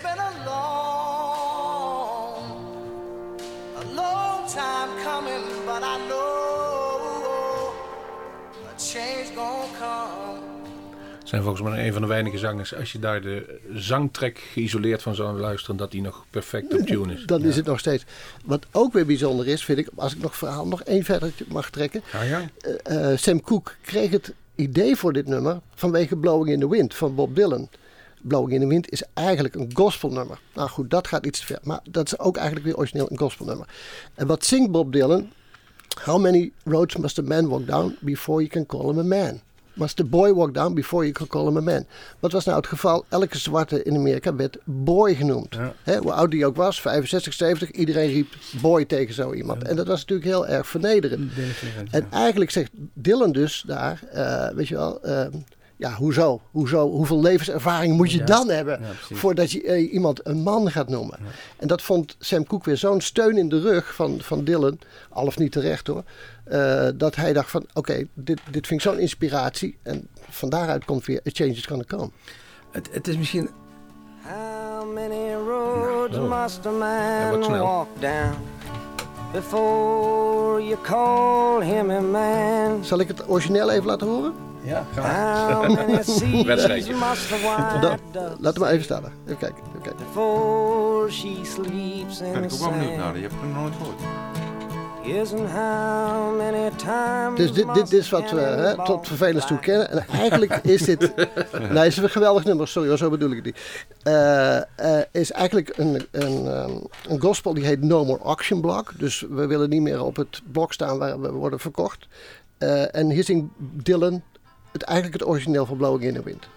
[0.02, 2.44] been a long,
[3.76, 7.74] a long time coming, but I know
[8.68, 10.48] a change gonna come.
[11.24, 12.76] Zijn volgens mij een van de weinige zangers.
[12.76, 17.14] Als je daar de zangtrek geïsoleerd van zou luisteren, dat die nog perfect op tune
[17.14, 17.26] is.
[17.36, 18.06] Dan is het nog steeds.
[18.46, 21.70] Wat ook weer bijzonder is, vind ik, als ik nog verhaal nog één verder mag
[21.70, 22.02] trekken.
[22.12, 22.50] Ja, ja.
[22.62, 26.96] Eh, eh, Sam Cooke kreeg het idee voor dit nummer vanwege Blowing in the Wind
[26.96, 27.70] van Bob Dylan.
[28.22, 30.40] Blowing in the Wind is eigenlijk een gospelnummer.
[30.54, 31.60] Nou goed, dat gaat iets te ver.
[31.64, 33.68] Maar dat is ook eigenlijk weer origineel een gospelnummer.
[34.16, 35.30] En wat zingt Bob Dylan?
[36.04, 39.42] How many roads must a man walk down before you can call him a man?
[39.80, 41.86] Must the boy walk down before you can call him a man?
[42.20, 43.06] Wat was nou het geval?
[43.10, 45.56] Elke zwarte in Amerika werd boy genoemd.
[45.86, 46.00] Ja.
[46.00, 48.28] Hoe oud die ook was, 65, 70, iedereen riep
[48.62, 49.64] boy tegen zo iemand.
[49.64, 51.32] En dat was natuurlijk heel erg vernederend.
[51.92, 55.32] En eigenlijk zegt Dylan dus daar, eh, weet je wel, ehm,
[55.80, 56.42] ja, hoezo?
[56.52, 56.90] hoezo?
[56.90, 58.26] Hoeveel levenservaring moet je Ja.
[58.26, 61.20] dan hebben Ja, voordat je eh, iemand een man gaat noemen?
[61.58, 65.26] En dat vond Sam Cooke weer zo'n steun in de rug van, van Dylan, al
[65.26, 66.04] of niet terecht hoor,
[66.44, 70.86] eh, dat hij dacht van, oké, dit, dit vind ik zo'n inspiratie en van daaruit
[70.86, 72.10] komt weer A Change is Gonna Come.
[72.72, 73.50] Het, het is misschien...
[74.24, 77.64] How many roads Nou, must a hij man wordt snel.
[77.66, 78.34] walk down
[79.32, 82.84] before you call him a man?
[82.86, 84.34] Zal ik het origineel even laten horen?
[84.62, 85.68] Ja, graag.
[86.46, 86.92] Wedstrijdje.
[86.92, 87.00] hem
[88.60, 89.04] maar even staan.
[89.26, 89.64] Even kijken.
[89.70, 90.06] Even kijken.
[90.06, 93.00] before she sleeps in Ben the ik ook wel benieuwd naar.
[93.02, 93.14] sand?
[93.14, 94.00] Die heb ik nog nooit gehoord.
[97.36, 99.90] Dus dit, dit is wat we hè, tot vervelens toe kennen.
[99.92, 101.14] En eigenlijk is dit...
[101.74, 102.68] nee, is een geweldig nummer.
[102.68, 103.58] Sorry zo bedoel ik het niet.
[104.04, 106.72] Eh, eh, is eigenlijk een, een, ehm,
[107.08, 108.92] een gospel die heet No More Auction Block.
[108.98, 112.08] Dus we willen niet meer op het blok staan waar we worden verkocht.
[112.58, 114.22] Eh, en hier zingt Dylan
[114.72, 116.48] het, eigenlijk het origineel van Blowing in the Wind.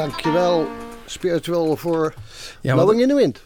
[0.00, 0.68] Dankjewel
[1.06, 2.14] Spiritual voor
[2.60, 3.42] Ja, Blowing in the Wind.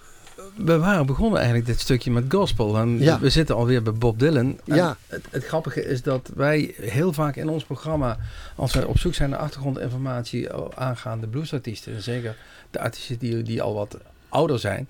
[0.57, 2.77] we waren begonnen eigenlijk dit stukje met gospel.
[2.77, 3.19] En Ja.
[3.21, 4.59] we zitten alweer bij Bob Dylan.
[4.67, 4.97] En Ja.
[5.07, 8.19] Het, het grappige is dat wij heel vaak in ons programma,
[8.57, 12.37] als wij op zoek zijn naar achtergrondinformatie aangaande bluesartiesten, en zeker
[12.71, 13.97] de artiesten die, die al wat
[14.29, 14.89] ouder zijn,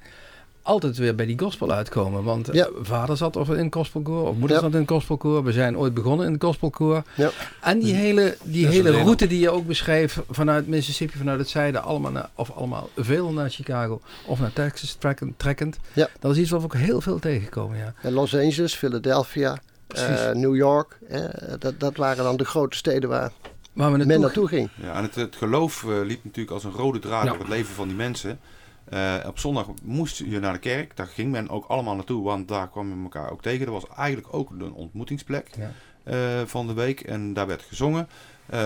[0.64, 2.22] altijd weer bij die gospel uitkomen.
[2.24, 2.68] Want eh, Ja.
[2.82, 4.62] vader zat of in een gospelkoor, of moeder Ja.
[4.62, 5.44] zat in een gospelkoor.
[5.44, 7.02] We zijn ooit begonnen in een gospelkoor.
[7.14, 7.30] Ja.
[7.60, 11.82] En die hele, die hele route die je ook beschreef vanuit Mississippi, vanuit het zuiden,
[11.82, 15.38] allemaal naar, of allemaal veel naar Chicago of naar Texas trekkend.
[15.38, 15.78] trekkend.
[15.92, 16.08] Ja.
[16.20, 17.94] Dat is iets wat we ook heel veel tegenkomen, ja.
[18.02, 19.58] En Los Angeles, Philadelphia,
[19.88, 20.98] eh, New York.
[21.08, 21.20] eh,
[21.58, 23.30] dat, dat waren dan de grote steden waar
[23.72, 24.68] Waar we men naartoe naartoe ging.
[24.82, 27.28] Ja, en het, het geloof eh, liep natuurlijk als een rode draad Ja.
[27.30, 28.38] door het leven van die mensen.
[28.84, 30.96] Eh, op zondag moest je naar de kerk.
[30.96, 33.66] Daar ging men ook allemaal naartoe, want daar kwam je elkaar ook tegen.
[33.66, 35.70] Dat was eigenlijk ook een ontmoetingsplek Ja.
[36.02, 37.00] eh, van de week.
[37.00, 38.08] En daar werd gezongen.
[38.46, 38.60] Eh,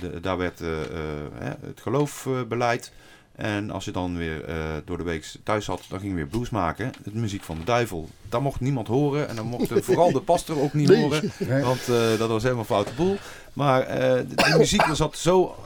[0.00, 0.58] de- daar werd
[1.64, 2.92] het geloof beleid.
[3.42, 6.26] En als je dan weer eh, door de week thuis zat, dan ging je weer
[6.26, 6.92] blues maken.
[7.04, 8.08] Het muziek van de duivel.
[8.28, 9.28] Dat mocht niemand horen.
[9.28, 11.02] En dan mocht vooral de pastor ook niet Nee.
[11.02, 11.32] horen.
[11.62, 13.16] Want eh, dat was helemaal foute boel.
[13.52, 15.56] Maar eh, die muziek zat zo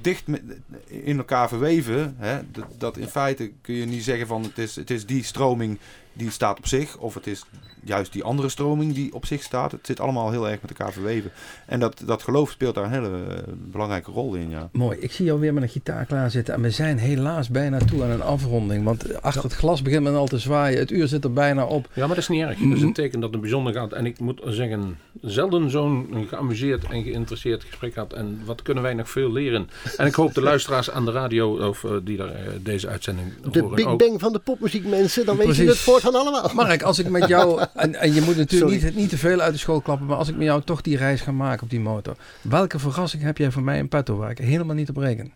[0.00, 0.42] dicht met,
[0.86, 2.14] in elkaar verweven.
[2.18, 5.24] Hè, dat, dat in feite kun je niet zeggen van het is, het is die
[5.24, 5.78] stroming
[6.12, 6.96] die staat op zich.
[6.96, 7.44] Of het is
[7.84, 9.72] juist die andere stroming die op zich staat.
[9.72, 11.30] Het zit allemaal heel erg met elkaar verweven.
[11.66, 14.50] En dat, dat geloof speelt daar een hele eh, belangrijke rol in.
[14.50, 14.68] Ja.
[14.72, 16.54] Mooi, ik zie jou weer met een gitaar klaarzitten.
[16.54, 18.84] En we zijn helaas bijna toe aan een afronding.
[18.84, 20.78] Want achter het glas begint men al te zwaaien.
[20.78, 21.88] Het uur zit er bijna op.
[21.92, 22.58] Ja, maar dat is niet erg.
[22.58, 23.92] Dat is een teken dat het bijzonder gaat.
[23.92, 28.12] En ik moet zeggen, zelden zo'n geamuseerd en geïnteresseerd gesprek gehad.
[28.12, 29.68] En wat kunnen wij nog veel leren.
[29.96, 33.28] En ik hoop de luisteraars aan de radio of, eh, die daar, eh, deze uitzending
[33.52, 33.98] De horen Big ook.
[33.98, 36.50] Bang van de popmuziek mensen, dan weet je het voortaan allemaal.
[36.54, 38.84] Mark, als ik met jou, en, en je moet natuurlijk Sorry.
[38.86, 40.96] niet, niet te veel uit de school klappen, maar als ik met jou toch die
[40.96, 44.30] reis ga maken op die motor, welke verrassing heb jij voor mij in petto waar
[44.30, 45.32] ik helemaal niet op reken?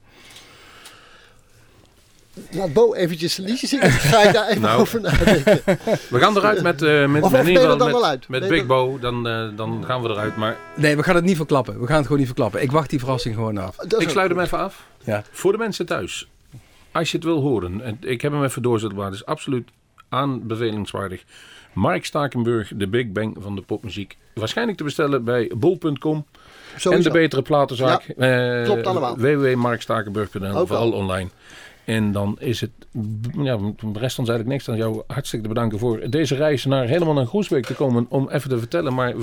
[2.51, 3.85] Laat Bo eventjes een liedje zingen.
[3.89, 4.81] Dan ga ik daar even Nou.
[4.81, 5.61] over nadenken.
[6.11, 8.29] We gaan eruit met, eh met, Of- met, dan met, wel uit?
[8.29, 8.99] met Big Bo.
[8.99, 10.37] Dan, eh, dan gaan we eruit.
[10.37, 11.81] Maar Nee, we gaan het niet verklappen.
[11.81, 12.63] We gaan het gewoon niet verklappen.
[12.63, 13.77] Ik wacht die verrassing gewoon af.
[13.99, 14.87] Ik sluit hem even af.
[15.05, 15.23] Ja.
[15.31, 16.29] Voor de mensen thuis.
[16.93, 17.81] Als je het wil horen.
[17.83, 19.05] En ik heb hem even doorzetbaar.
[19.05, 19.69] Het is absoluut
[20.09, 21.25] aanbevelingswaardig.
[21.73, 24.17] Mark Stakenburg, de Big Bang van de popmuziek.
[24.35, 26.27] Waarschijnlijk te bestellen bij bol.com.
[26.91, 28.03] En de betere platenzaak.
[28.03, 29.17] Eh, klopt allemaal.
[29.17, 31.31] www.markstakenburg.nl Vooral online.
[31.85, 32.71] En dan is het,
[33.43, 36.87] ja, de rest ons eigenlijk niks dan jou hartstikke te bedanken voor deze reis naar
[36.87, 38.95] helemaal naar Groesbeek te komen om even te vertellen.
[38.95, 39.15] Maar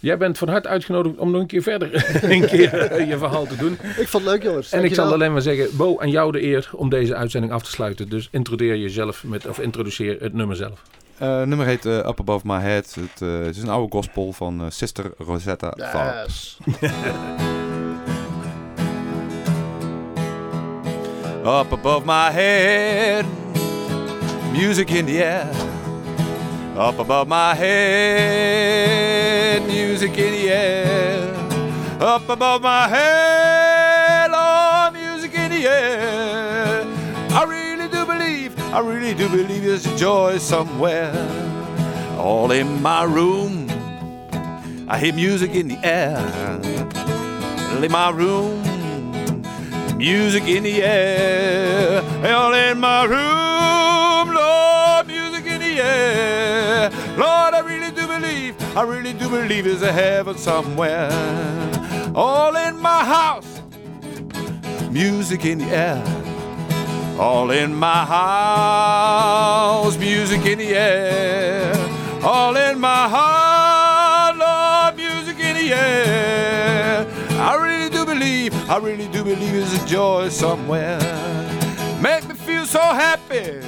[0.00, 1.94] jij bent van harte uitgenodigd om nog een keer verder
[2.32, 3.72] een keer eh, je verhaal te doen.
[3.72, 4.72] Ik vond het leuk jongens.
[4.72, 7.62] En ik zal alleen maar zeggen, Bo, aan jou de eer om deze uitzending af
[7.62, 8.08] te sluiten.
[8.08, 10.82] Dus introduceer jezelf met, of introduceer het nummer zelf.
[11.22, 12.94] Eh, het nummer heet eh, Up Above My Head.
[12.94, 16.22] Het, eh, het is een oude gospel van eh, Sister Rosetta Tharpe.
[16.26, 16.58] Yes.
[21.44, 23.26] Up above my head,
[24.52, 25.50] music in the air.
[26.76, 28.86] Up above my head,
[29.66, 31.34] music in the air.
[32.00, 36.84] Up above my head, oh, music in the air.
[37.32, 41.12] I really do believe, I really do believe there's joy somewhere.
[42.18, 43.68] All in my room,
[44.86, 46.20] I hear music in the air.
[47.82, 48.62] In my room,
[50.02, 52.02] music in the air.
[52.34, 56.90] All in my room, Lord, music in the air.
[57.16, 61.08] Lord, I really do believe, I really do believe there's a heaven somewhere.
[62.16, 63.62] All in my house,
[64.90, 66.02] music in the air.
[67.20, 71.72] All in my house, music in the air.
[72.24, 73.21] All in my heart,
[78.72, 80.98] I really do believe there's a joy somewhere.
[82.00, 83.60] Make me feel so happy,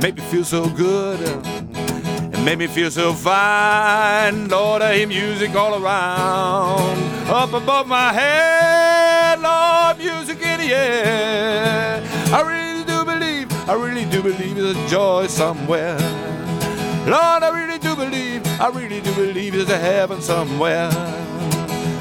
[0.00, 4.46] make me feel so good, and make me feel so fine.
[4.46, 9.40] Lord, I hear music all around, up above my head.
[9.40, 12.00] Lord, music in the air.
[12.32, 15.98] I really do believe, I really do believe there's a joy somewhere.
[17.08, 20.90] Lord, I really do believe, I really do believe there's a heaven somewhere.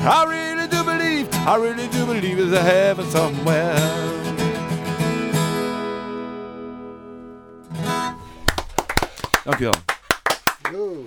[0.08, 0.55] I really
[1.48, 3.76] I really do believe there's a heaven somewhere.
[9.46, 9.80] Dankjewel.
[10.72, 11.06] Yo.